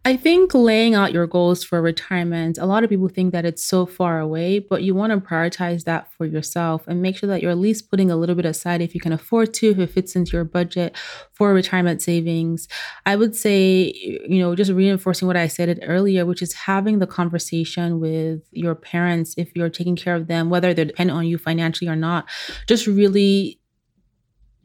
I 0.02 0.16
think 0.16 0.54
laying 0.54 0.94
out 0.94 1.12
your 1.12 1.26
goals 1.26 1.62
for 1.62 1.82
retirement, 1.82 2.56
a 2.56 2.64
lot 2.64 2.84
of 2.84 2.88
people 2.88 3.08
think 3.08 3.32
that 3.32 3.44
it's 3.44 3.62
so 3.62 3.84
far 3.84 4.18
away, 4.18 4.58
but 4.58 4.82
you 4.82 4.94
want 4.94 5.12
to 5.12 5.18
prioritize 5.18 5.84
that 5.84 6.10
for 6.14 6.24
yourself 6.24 6.88
and 6.88 7.02
make 7.02 7.18
sure 7.18 7.28
that 7.28 7.42
you're 7.42 7.50
at 7.50 7.58
least 7.58 7.90
putting 7.90 8.10
a 8.10 8.16
little 8.16 8.34
bit 8.34 8.46
aside 8.46 8.80
if 8.80 8.94
you 8.94 9.00
can 9.00 9.12
afford 9.12 9.52
to, 9.54 9.72
if 9.72 9.78
it 9.78 9.90
fits 9.90 10.16
into 10.16 10.32
your 10.32 10.44
budget 10.44 10.96
for 11.34 11.52
retirement 11.52 12.00
savings. 12.00 12.66
I 13.04 13.14
would 13.14 13.36
say, 13.36 13.92
you 14.26 14.38
know, 14.38 14.54
just 14.56 14.72
reinforcing 14.72 15.28
what 15.28 15.36
I 15.36 15.48
said 15.48 15.78
earlier, 15.82 16.24
which 16.24 16.40
is 16.40 16.54
having 16.54 16.98
the 16.98 17.06
conversation 17.06 18.00
with 18.00 18.40
your 18.52 18.74
parents 18.74 19.34
if 19.36 19.54
you're 19.54 19.68
taking 19.68 19.96
care 19.96 20.16
of 20.16 20.28
them, 20.28 20.48
whether 20.48 20.72
they're 20.72 20.86
dependent 20.86 21.18
on 21.18 21.26
you 21.26 21.36
financially 21.36 21.90
or 21.90 21.96
not, 21.96 22.26
just 22.66 22.86
really 22.86 23.59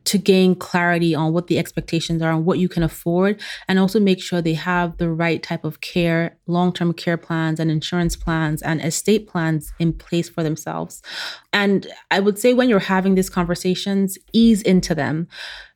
to 0.06 0.18
gain 0.18 0.56
clarity 0.56 1.14
on 1.14 1.34
what 1.34 1.48
the 1.48 1.60
expectations 1.60 2.22
are 2.22 2.32
and 2.32 2.46
what 2.46 2.60
you 2.60 2.70
can 2.70 2.84
afford, 2.84 3.42
and 3.68 3.80
also 3.80 4.00
make 4.00 4.22
sure 4.22 4.42
they 4.42 4.54
have 4.54 4.98
the 4.98 5.10
right 5.10 5.42
type 5.42 5.64
of 5.64 5.82
care, 5.82 6.38
long 6.48 6.72
term 6.72 6.94
care 6.94 7.18
plans, 7.18 7.60
and 7.60 7.70
insurance 7.70 8.16
plans 8.16 8.62
and 8.62 8.82
estate 8.82 9.28
plans 9.28 9.74
in 9.80 9.94
place 9.94 10.30
for 10.30 10.44
themselves. 10.44 11.02
And 11.52 11.88
I 12.12 12.20
would 12.20 12.40
say 12.40 12.54
when 12.54 12.70
you're 12.70 12.80
having 12.80 13.16
these 13.16 13.30
conversations, 13.30 14.18
ease 14.32 14.62
into 14.62 14.96
them. 14.96 15.28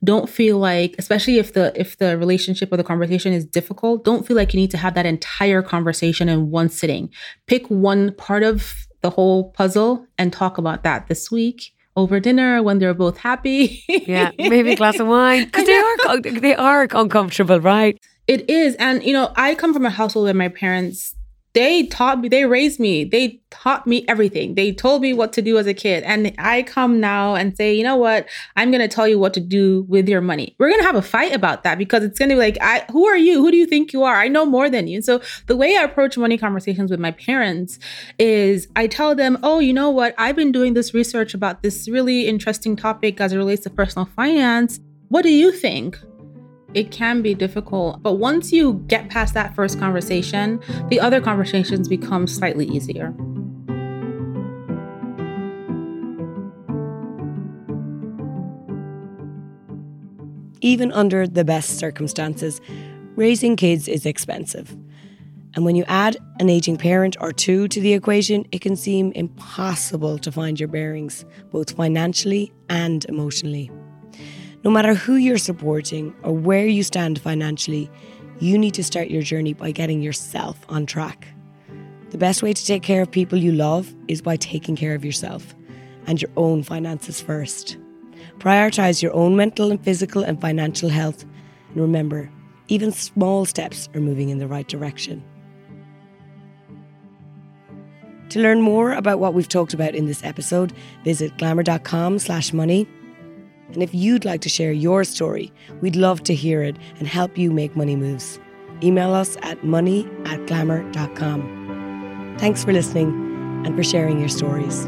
Don't 0.04 0.30
feel 0.30 0.58
like, 0.58 0.96
especially 0.98 1.40
if 1.40 1.54
the 1.54 1.74
if 1.80 1.98
the 1.98 2.18
relationship 2.18 2.72
or 2.72 2.78
the 2.78 2.84
conversation 2.84 3.34
is 3.34 3.46
difficult, 3.46 4.04
don't 4.06 4.26
feel 4.26 4.38
like 4.38 4.54
you 4.54 4.60
need 4.60 4.72
to 4.72 4.78
have 4.78 4.94
that 4.94 5.06
entire 5.06 5.62
conversation 5.62 6.30
in 6.30 6.52
one 6.52 6.70
sitting. 6.70 7.10
Pick 7.48 7.68
one 7.68 8.14
part 8.14 8.44
of 8.44 8.88
the 9.02 9.10
whole 9.10 9.52
puzzle 9.52 10.06
and 10.18 10.32
talk 10.32 10.58
about 10.58 10.84
that 10.84 11.08
this 11.08 11.32
week 11.32 11.74
over 12.00 12.20
dinner 12.20 12.64
when 12.64 12.80
they're 12.80 12.94
both 12.94 13.18
happy. 13.18 13.84
yeah, 13.88 14.32
maybe 14.38 14.74
a 14.74 14.76
glass 14.76 15.00
of 15.00 15.08
wine 15.16 15.46
because 15.46 15.66
they 15.66 15.78
are 15.78 16.22
they 16.22 16.56
are 16.56 16.88
uncomfortable, 16.92 17.60
right? 17.60 18.00
It 18.28 18.50
is, 18.50 18.76
and 18.76 19.04
you 19.04 19.14
know, 19.14 19.32
I 19.36 19.56
come 19.56 19.74
from 19.74 19.86
a 19.86 19.90
household 19.90 20.26
where 20.26 20.34
my 20.34 20.50
parents 20.50 21.16
they 21.54 21.88
taught 21.88 22.20
me, 22.22 22.30
they 22.30 22.46
raised 22.46 22.80
me, 22.80 23.04
they 23.04 23.42
taught 23.50 23.88
me 23.88 24.06
everything. 24.08 24.54
They 24.54 24.72
told 24.72 25.02
me 25.02 25.14
what 25.14 25.34
to 25.34 25.42
do 25.42 25.58
as 25.58 25.66
a 25.66 25.74
kid. 25.74 26.04
And 26.04 26.34
I 26.38 26.62
come 26.64 27.00
now 27.00 27.34
and 27.36 27.58
say, 27.58 27.74
you 27.74 27.84
know 27.84 27.96
what? 27.96 28.28
I'm 28.56 28.70
going 28.70 28.88
to 28.88 28.88
tell 28.88 29.08
you 29.08 29.18
what 29.18 29.34
to 29.34 29.40
do 29.40 29.86
with 29.90 30.08
your 30.08 30.22
money. 30.22 30.56
We're 30.60 30.70
going 30.70 30.82
to 30.82 30.86
have 30.86 30.96
a 30.96 31.02
fight 31.02 31.34
about 31.34 31.64
that 31.64 31.78
because 31.78 32.04
it's 32.04 32.20
going 32.20 32.30
to 32.30 32.36
be 32.36 32.40
like, 32.40 32.58
I, 32.62 32.86
who 32.92 33.08
are 33.08 33.18
you? 33.18 33.42
Who 33.42 33.50
do 33.50 33.58
you 33.58 33.66
think 33.66 33.94
you 33.94 34.04
are? 34.04 34.16
I 34.16 34.28
know 34.28 34.46
more 34.46 34.70
than 34.70 34.88
you. 34.88 34.98
And 34.98 35.06
so 35.06 35.22
the 35.48 35.58
way 35.58 35.76
I 35.76 35.84
approach 35.84 36.18
money 36.18 36.38
conversations 36.38 36.92
with 36.92 37.00
my 37.00 37.12
parents 37.12 37.80
is 38.20 38.68
I 38.76 38.86
tell 38.88 39.16
them, 39.16 39.40
oh, 39.42 39.60
you 39.60 39.74
know 39.74 39.90
what? 39.90 40.14
I've 40.18 40.36
been 40.36 40.52
doing 40.52 40.76
this 40.76 40.94
research 40.94 41.34
about 41.34 41.64
this 41.64 41.90
really 41.90 42.28
interesting 42.28 42.76
topic 42.76 43.20
as 43.20 43.34
it 43.34 43.38
relates 43.38 43.64
to 43.64 43.72
personal 43.72 44.06
finance. 44.16 44.80
What 45.08 45.24
do 45.24 45.30
you 45.30 45.52
think? 45.52 45.98
It 46.74 46.92
can 46.92 47.22
be 47.22 47.34
difficult. 47.34 48.02
But 48.04 48.14
once 48.14 48.52
you 48.52 48.84
get 48.88 49.10
past 49.10 49.34
that 49.34 49.56
first 49.56 49.80
conversation, 49.80 50.60
the 50.90 51.00
other 51.00 51.22
conversations 51.22 51.88
become 51.88 52.28
slightly 52.28 52.66
easier. 52.68 53.14
Even 60.62 60.92
under 60.92 61.26
the 61.26 61.46
best 61.46 61.80
circumstances, 61.80 62.60
raising 63.16 63.56
kids 63.56 63.88
is 63.88 64.06
expensive. 64.06 64.76
And 65.56 65.66
when 65.66 65.76
you 65.76 65.84
add 65.88 66.18
an 66.40 66.50
aging 66.50 66.78
parent 66.78 67.18
or 67.20 67.32
two 67.32 67.68
to 67.70 67.82
the 67.82 67.94
equation, 67.94 68.46
it 68.52 68.62
can 68.62 68.76
seem 68.76 69.12
impossible 69.14 70.20
to 70.20 70.32
find 70.32 70.60
your 70.60 70.70
bearings, 70.70 71.26
both 71.52 71.72
financially 71.72 72.54
and 72.70 73.04
emotionally. 73.06 73.72
No 74.64 74.70
matter 74.70 74.94
who 74.94 75.16
you're 75.16 75.38
supporting 75.38 76.14
or 76.22 76.34
where 76.34 76.68
you 76.68 76.84
stand 76.84 77.20
financially, 77.20 77.90
you 78.40 78.58
need 78.58 78.74
to 78.74 78.84
start 78.84 79.10
your 79.10 79.22
journey 79.22 79.54
by 79.54 79.72
getting 79.72 80.02
yourself 80.02 80.66
on 80.68 80.86
track. 80.86 81.28
The 82.10 82.18
best 82.18 82.44
way 82.44 82.52
to 82.52 82.66
take 82.66 82.84
care 82.84 83.02
of 83.02 83.10
people 83.10 83.38
you 83.38 83.54
love 83.54 83.94
is 84.10 84.22
by 84.22 84.36
taking 84.36 84.76
care 84.76 84.96
of 84.96 85.06
yourself 85.06 85.56
and 86.08 86.22
your 86.22 86.32
own 86.36 86.64
finances 86.64 87.22
first. 87.22 87.78
Prioritize 88.40 89.02
your 89.02 89.14
own 89.14 89.38
mental 89.38 89.72
and 89.72 89.82
physical 89.82 90.24
and 90.24 90.42
financial 90.42 90.90
health. 90.90 91.24
And 91.70 91.82
remember, 91.82 92.30
even 92.68 92.92
small 92.92 93.46
steps 93.46 93.88
are 93.94 94.02
moving 94.02 94.30
in 94.30 94.40
the 94.40 94.48
right 94.48 94.68
direction. 94.68 95.24
To 98.30 98.40
learn 98.40 98.62
more 98.62 98.92
about 98.92 99.20
what 99.20 99.34
we've 99.34 99.48
talked 99.48 99.74
about 99.74 99.96
in 99.96 100.06
this 100.06 100.24
episode, 100.24 100.74
visit 101.04 101.38
glamour.com 101.38 102.20
slash 102.20 102.54
money 102.54 102.88
and 103.74 103.84
if 103.84 103.94
you'd 103.94 104.26
like 104.26 104.42
to 104.42 104.50
share 104.50 104.72
your 104.72 105.04
story, 105.04 105.52
we'd 105.82 105.96
love 105.96 106.24
to 106.24 106.34
hear 106.34 106.64
it 106.64 106.76
and 106.98 107.08
help 107.08 107.38
you 107.38 107.52
make 107.52 107.76
money 107.76 107.96
moves. 107.96 108.40
Email 108.82 109.14
us 109.14 109.38
at 109.42 109.64
money 109.64 110.08
at 110.26 110.46
glamour.com. 110.48 112.36
Thanks 112.40 112.64
for 112.64 112.74
listening 112.74 113.10
and 113.66 113.76
for 113.76 113.84
sharing 113.84 114.20
your 114.20 114.30
stories. 114.30 114.88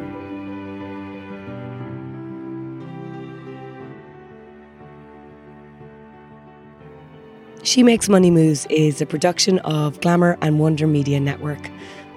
She 7.64 7.84
Makes 7.84 8.10
Money 8.10 8.32
Moves 8.32 8.66
is 8.72 9.02
a 9.02 9.06
production 9.06 9.60
of 9.60 10.02
Glamour 10.02 10.38
and 10.42 10.60
Wonder 10.60 10.88
Media 10.88 11.20
Network. 11.20 11.70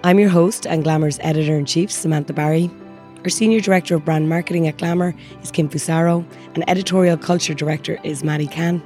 I'm 0.02 0.18
your 0.18 0.30
host 0.30 0.66
and 0.66 0.82
Glamour's 0.82 1.18
editor 1.20 1.56
in 1.58 1.66
chief, 1.66 1.92
Samantha 1.92 2.32
Barry. 2.32 2.70
Our 3.24 3.30
Senior 3.30 3.60
Director 3.60 3.94
of 3.94 4.04
Brand 4.04 4.28
Marketing 4.28 4.68
at 4.68 4.76
Glamour 4.76 5.14
is 5.42 5.50
Kim 5.50 5.66
Fusaro, 5.66 6.26
and 6.54 6.68
Editorial 6.68 7.16
Culture 7.16 7.54
Director 7.54 7.98
is 8.04 8.22
Maddie 8.22 8.46
Khan. 8.46 8.82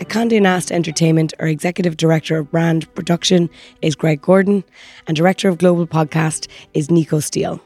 At 0.00 0.08
Condé 0.08 0.40
Nast 0.40 0.72
Entertainment, 0.72 1.34
our 1.38 1.48
Executive 1.48 1.98
Director 1.98 2.38
of 2.38 2.50
Brand 2.50 2.92
Production 2.94 3.50
is 3.82 3.94
Greg 3.94 4.22
Gordon, 4.22 4.64
and 5.06 5.14
Director 5.18 5.50
of 5.50 5.58
Global 5.58 5.86
Podcast 5.86 6.48
is 6.72 6.90
Nico 6.90 7.20
Steele. 7.20 7.60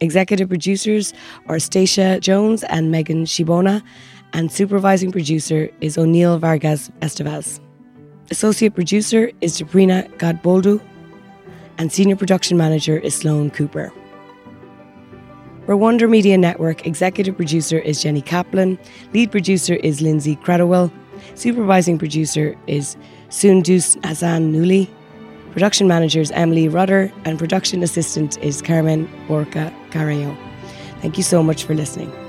Executive 0.00 0.48
producers 0.48 1.12
are 1.48 1.58
Stacia 1.58 2.20
Jones 2.20 2.62
and 2.64 2.92
Megan 2.92 3.24
Shibona, 3.24 3.82
and 4.32 4.52
supervising 4.52 5.10
producer 5.10 5.68
is 5.80 5.98
O'Neill 5.98 6.38
Vargas 6.38 6.92
Estevez. 7.00 7.58
Associate 8.30 8.72
producer 8.72 9.32
is 9.40 9.56
Sabrina 9.56 10.06
Godboldu, 10.16 10.80
and 11.76 11.92
senior 11.92 12.14
production 12.14 12.56
manager 12.56 12.96
is 12.98 13.16
Sloan 13.16 13.50
Cooper. 13.50 13.92
Wonder 15.66 16.08
Media 16.08 16.36
Network, 16.36 16.86
executive 16.86 17.36
producer 17.36 17.78
is 17.78 18.02
Jenny 18.02 18.22
Kaplan, 18.22 18.78
lead 19.12 19.30
producer 19.30 19.74
is 19.74 20.00
Lindsay 20.00 20.36
Cradwell, 20.36 20.90
supervising 21.34 21.98
producer 21.98 22.56
is 22.66 22.96
Sundus 23.28 23.96
Hassan 24.04 24.52
Nuli, 24.52 24.88
production 25.52 25.86
manager 25.86 26.20
is 26.20 26.32
Emily 26.32 26.68
Rudder, 26.68 27.12
and 27.24 27.38
production 27.38 27.82
assistant 27.82 28.36
is 28.38 28.60
Carmen 28.60 29.08
Borca 29.28 29.72
Carrillo. 29.90 30.36
Thank 31.00 31.16
you 31.16 31.22
so 31.22 31.42
much 31.42 31.64
for 31.64 31.74
listening. 31.74 32.19